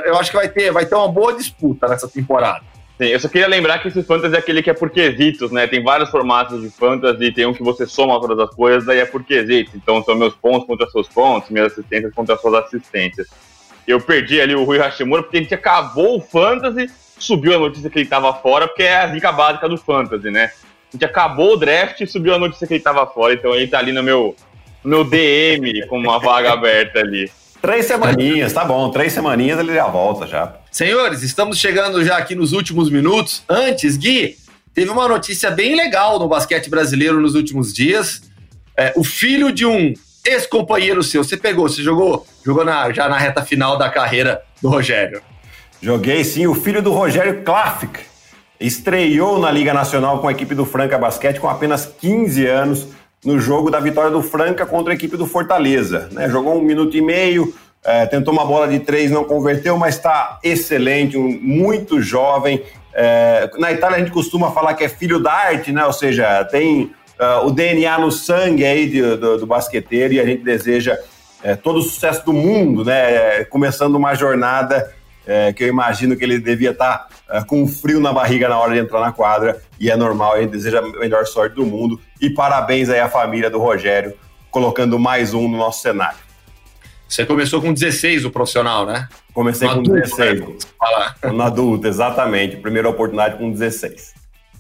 Eu 0.05 0.17
acho 0.19 0.31
que 0.31 0.37
vai 0.37 0.49
ter, 0.49 0.73
vai 0.73 0.87
ter 0.87 0.95
uma 0.95 1.09
boa 1.09 1.35
disputa 1.35 1.87
nessa 1.87 2.09
temporada. 2.09 2.65
Sim, 2.97 3.07
eu 3.07 3.19
só 3.19 3.29
queria 3.29 3.49
lembrar 3.49 3.81
que 3.81 3.89
esse 3.89 4.05
fantasy 4.05 4.37
é 4.37 4.39
aquele 4.39 4.63
que 4.63 4.71
é 4.71 4.75
por 4.75 4.89
quesitos, 4.89 5.51
né? 5.51 5.67
Tem 5.67 5.83
vários 5.83 6.11
formatos 6.11 6.63
de 6.63 6.71
fantasy, 6.71 7.33
tem 7.33 7.45
um 7.45 7.53
que 7.53 7.63
você 7.63 7.87
soma 7.87 8.21
todas 8.21 8.39
as 8.39 8.55
coisas, 8.55 8.85
daí 8.85 9.01
é 9.01 9.05
por 9.05 9.25
quesitos. 9.25 9.75
Então 9.75 10.03
são 10.05 10.15
meus 10.15 10.35
pontos 10.35 10.67
contra 10.67 10.89
seus 10.89 11.09
pontos, 11.09 11.51
minhas 11.51 11.73
assistências 11.73 12.15
contra 12.15 12.37
suas 12.37 12.55
assistências. 12.55 13.27
Eu 13.87 14.01
perdi 14.01 14.41
ali 14.41 14.55
o 14.55 14.63
Rui 14.63 14.79
Hashimura 14.79 15.25
porque 15.25 15.39
a 15.39 15.41
gente 15.41 15.55
acabou 15.55 16.19
o 16.19 16.21
fantasy, 16.21 16.89
subiu 17.19 17.55
a 17.55 17.59
notícia 17.59 17.91
que 17.91 17.99
ele 17.99 18.05
estava 18.05 18.33
fora, 18.33 18.69
porque 18.69 18.85
é 18.85 18.97
a 18.97 19.07
dica 19.07 19.33
básica 19.33 19.69
do 19.69 19.77
fantasy, 19.77 20.31
né? 20.31 20.45
A 20.45 20.93
gente 20.93 21.05
acabou 21.05 21.55
o 21.55 21.57
draft 21.57 22.01
e 22.01 22.07
subiu 22.07 22.35
a 22.35 22.39
notícia 22.39 22.65
que 22.65 22.75
ele 22.75 22.83
tava 22.83 23.05
fora, 23.09 23.35
então 23.35 23.53
ele 23.53 23.67
tá 23.67 23.81
ali 23.81 23.91
no 23.91 24.05
meu, 24.05 24.37
no 24.85 24.91
meu 24.91 25.05
DM 25.05 25.85
com 25.89 25.99
uma 25.99 26.21
vaga 26.21 26.53
aberta 26.55 27.01
ali. 27.01 27.29
Três 27.61 27.87
semaninhas, 27.87 28.53
tá 28.53 28.65
bom. 28.65 28.89
Três 28.91 29.13
semaninhas 29.13 29.59
ele 29.59 29.75
já 29.75 29.89
volta 29.89 30.29
já. 30.29 30.55
Senhores, 30.75 31.23
estamos 31.23 31.59
chegando 31.59 32.05
já 32.05 32.17
aqui 32.17 32.35
nos 32.35 32.53
últimos 32.53 32.91
minutos. 32.91 33.45
Antes, 33.49 33.97
Gui, 33.97 34.37
teve 34.75 34.91
uma 34.91 35.07
notícia 35.07 35.49
bem 35.49 35.77
legal 35.77 36.19
no 36.19 36.27
basquete 36.27 36.69
brasileiro 36.69 37.21
nos 37.21 37.37
últimos 37.37 37.73
dias. 37.73 38.23
É, 38.77 38.93
o 38.97 39.05
filho 39.05 39.53
de 39.53 39.65
um 39.65 39.95
ex-companheiro 40.27 41.01
seu, 41.05 41.23
você 41.23 41.37
pegou, 41.37 41.69
você 41.69 41.81
jogou, 41.81 42.27
jogou 42.45 42.65
na, 42.65 42.91
já 42.91 43.09
na 43.09 43.17
reta 43.17 43.45
final 43.45 43.79
da 43.79 43.89
carreira 43.89 44.43
do 44.61 44.69
Rogério. 44.69 45.23
Joguei 45.81 46.25
sim, 46.25 46.49
o 46.49 46.57
filho 46.57 46.83
do 46.83 46.91
Rogério 46.91 47.45
Klafik 47.45 48.01
estreou 48.59 49.39
na 49.39 49.53
Liga 49.53 49.73
Nacional 49.73 50.19
com 50.19 50.27
a 50.27 50.33
equipe 50.33 50.57
do 50.57 50.67
Franca 50.67 50.99
Basquete 50.99 51.39
com 51.39 51.49
apenas 51.49 51.87
15 51.87 52.47
anos 52.49 52.89
no 53.25 53.39
jogo 53.39 53.71
da 53.71 53.79
vitória 53.79 54.11
do 54.11 54.23
Franca 54.23 54.67
contra 54.67 54.93
a 54.93 54.97
equipe 54.97 55.17
do 55.17 55.25
Fortaleza. 55.25 56.09
Né? 56.11 56.29
Jogou 56.29 56.59
um 56.59 56.65
minuto 56.65 56.97
e 56.97 57.01
meio, 57.01 57.55
é, 57.85 58.07
tentou 58.07 58.33
uma 58.33 58.45
bola 58.45 58.67
de 58.67 58.79
três, 58.79 59.11
não 59.11 59.25
converteu, 59.25 59.77
mas 59.77 59.97
está 59.97 60.39
excelente, 60.43 61.19
um, 61.19 61.39
muito 61.41 62.01
jovem. 62.01 62.63
É, 62.95 63.51
na 63.59 63.73
Itália 63.73 63.97
a 63.97 64.01
gente 64.01 64.11
costuma 64.11 64.51
falar 64.53 64.75
que 64.75 64.85
é 64.85 64.89
filho 64.89 65.19
da 65.19 65.33
arte, 65.33 65.71
né? 65.71 65.85
ou 65.85 65.93
seja, 65.93 66.45
tem 66.45 66.93
uh, 67.21 67.47
o 67.47 67.51
DNA 67.51 67.99
no 67.99 68.11
sangue 68.11 68.65
aí 68.65 68.89
de, 68.89 69.03
do, 69.17 69.39
do, 69.39 69.47
basqueteiro 69.47 70.15
e 70.15 70.21
a 70.21 70.25
gente 70.25 70.43
deseja 70.43 70.97
é, 71.43 71.55
todo 71.55 71.81
o 71.81 71.83
sucesso 71.83 72.25
do 72.25 72.33
mundo, 72.33 72.85
né? 72.85 73.45
começando 73.45 73.97
uma 73.97 74.15
jornada 74.15 74.91
é, 75.27 75.53
que 75.53 75.65
eu 75.65 75.69
imagino 75.69 76.17
que 76.17 76.25
ele 76.25 76.39
devia 76.39 76.71
estar 76.71 76.99
tá, 76.99 77.39
é, 77.39 77.45
com 77.45 77.67
frio 77.67 78.01
na 78.01 78.13
barriga 78.13 78.49
na 78.49 78.59
hora 78.59 78.73
de 78.75 78.81
entrar 78.81 79.01
na 79.01 79.13
quadra, 79.13 79.61
e 79.79 79.91
é 79.91 79.97
normal, 79.97 80.37
ele 80.37 80.47
deseja 80.47 80.79
a 80.79 80.83
melhor 81.01 81.27
sorte 81.27 81.57
do 81.57 81.67
mundo, 81.67 82.01
e 82.21 82.31
parabéns 82.31 82.89
aí 82.89 83.01
à 83.01 83.09
família 83.09 83.51
do 83.51 83.59
Rogério, 83.59 84.15
colocando 84.51 84.99
mais 84.99 85.35
um 85.35 85.49
no 85.49 85.57
nosso 85.57 85.83
cenário. 85.83 86.19
Você 87.15 87.25
começou 87.25 87.63
com 87.63 87.73
16 87.73 88.25
o 88.25 88.31
profissional, 88.31 88.85
né? 88.85 89.09
Comecei 89.33 89.69
no 89.69 89.75
com 89.75 89.81
adulto, 89.83 90.01
16. 90.01 90.41
Né? 90.41 90.57
Falar. 90.77 91.17
No 91.33 91.43
adulto, 91.45 91.87
exatamente. 91.87 92.57
Primeira 92.57 92.89
oportunidade 92.89 93.39
com 93.39 93.53
16. 93.53 94.15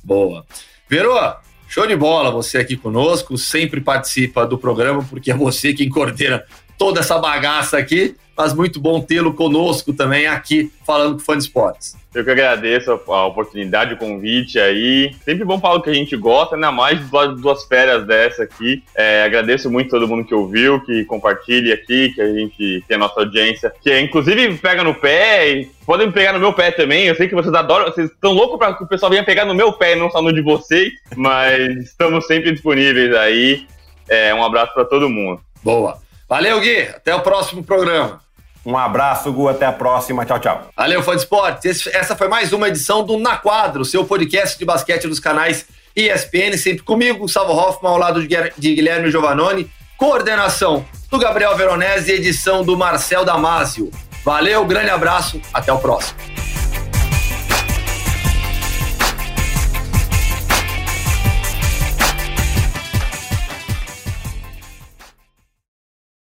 Boa. 0.05 0.47
Verô, 0.88 1.19
show 1.67 1.85
de 1.85 1.97
bola 1.97 2.31
você 2.31 2.59
aqui 2.59 2.77
conosco, 2.77 3.37
sempre 3.37 3.81
participa 3.81 4.47
do 4.47 4.57
programa, 4.57 5.03
porque 5.03 5.33
é 5.33 5.35
você 5.35 5.75
quem 5.75 5.88
coordena 5.88 6.45
toda 6.79 7.01
essa 7.01 7.19
bagaça 7.19 7.79
aqui 7.79 8.17
mas 8.37 8.53
muito 8.53 8.81
bom 8.81 9.01
tê-lo 9.01 9.33
conosco 9.33 9.93
também 9.93 10.27
aqui, 10.27 10.71
falando 10.85 11.15
com 11.15 11.21
o 11.21 11.25
Fã 11.25 11.37
de 11.37 11.45
Esportes. 11.45 11.97
Eu 12.15 12.25
que 12.25 12.31
agradeço 12.31 12.93
a 12.93 13.27
oportunidade, 13.27 13.95
o 13.95 13.97
convite 13.97 14.59
aí. 14.59 15.15
Sempre 15.25 15.45
bom 15.45 15.59
falar 15.59 15.77
o 15.77 15.83
que 15.83 15.91
a 15.91 15.95
gente 15.95 16.17
gosta, 16.17 16.55
ainda 16.55 16.71
mais 16.71 17.01
duas, 17.09 17.41
duas 17.41 17.65
férias 17.65 18.07
dessa 18.07 18.45
aqui. 18.45 18.85
É, 18.95 19.25
agradeço 19.25 19.69
muito 19.69 19.91
todo 19.91 20.07
mundo 20.07 20.25
que 20.25 20.35
ouviu, 20.35 20.81
que 20.81 21.05
compartilha 21.07 21.75
aqui, 21.75 22.11
que 22.11 22.21
a 22.21 22.33
gente 22.33 22.85
tem 22.87 22.97
a 22.97 23.01
nossa 23.01 23.19
audiência, 23.19 23.73
que 23.83 23.91
é, 23.91 24.01
inclusive 24.01 24.57
pega 24.59 24.85
no 24.85 24.95
pé 24.95 25.51
e 25.51 25.65
podem 25.85 26.11
pegar 26.11 26.33
no 26.33 26.39
meu 26.39 26.53
pé 26.53 26.71
também. 26.71 27.07
Eu 27.07 27.17
sei 27.17 27.27
que 27.27 27.35
vocês 27.35 27.53
adoram, 27.53 27.87
vocês 27.87 28.09
estão 28.09 28.33
loucos 28.33 28.59
para 28.59 28.75
que 28.75 28.85
o 28.85 28.89
pessoal 28.89 29.11
venha 29.11 29.25
pegar 29.25 29.45
no 29.45 29.55
meu 29.55 29.73
pé 29.73 29.95
e 29.95 29.97
não 29.97 30.09
só 30.09 30.23
no 30.23 30.33
de 30.33 30.41
vocês, 30.41 30.93
mas 31.17 31.77
estamos 31.79 32.27
sempre 32.27 32.53
disponíveis 32.53 33.13
aí. 33.15 33.67
É, 34.09 34.33
um 34.33 34.45
abraço 34.45 34.73
para 34.73 34.85
todo 34.85 35.09
mundo. 35.09 35.41
Boa. 35.65 36.04
Valeu, 36.29 36.61
Gui. 36.61 36.83
Até 36.83 37.15
o 37.15 37.21
próximo 37.21 37.63
programa. 37.63 38.21
Um 38.65 38.77
abraço, 38.77 39.33
Gu. 39.33 39.49
Até 39.49 39.67
a 39.67 39.73
próxima. 39.73 40.25
Tchau, 40.25 40.39
tchau. 40.39 40.69
Valeu, 40.77 41.03
fã 41.03 41.13
de 41.13 41.23
esporte. 41.23 41.69
Essa 41.69 42.17
foi 42.17 42.29
mais 42.29 42.53
uma 42.53 42.69
edição 42.69 43.05
do 43.05 43.19
Na 43.19 43.37
Quadro, 43.37 43.85
seu 43.85 44.05
podcast 44.05 44.59
de 44.59 44.65
basquete 44.65 45.07
dos 45.07 45.21
canais 45.21 45.67
ESPN, 45.95 46.57
sempre 46.57 46.83
comigo, 46.83 47.21
Gustavo 47.21 47.53
Hoffman, 47.53 47.93
ao 47.93 47.99
lado 47.99 48.27
de 48.27 48.75
Guilherme 48.75 49.11
Giovannone. 49.11 49.71
Coordenação 49.97 50.85
do 51.11 51.19
Gabriel 51.19 51.57
Veronese 51.57 52.11
e 52.11 52.15
edição 52.17 52.65
do 52.65 52.77
Marcel 52.77 53.25
Damasio. 53.25 53.91
Valeu, 54.25 54.65
grande 54.65 54.91
abraço, 54.91 55.41
até 55.53 55.73
o 55.73 55.79
próximo. 55.79 56.19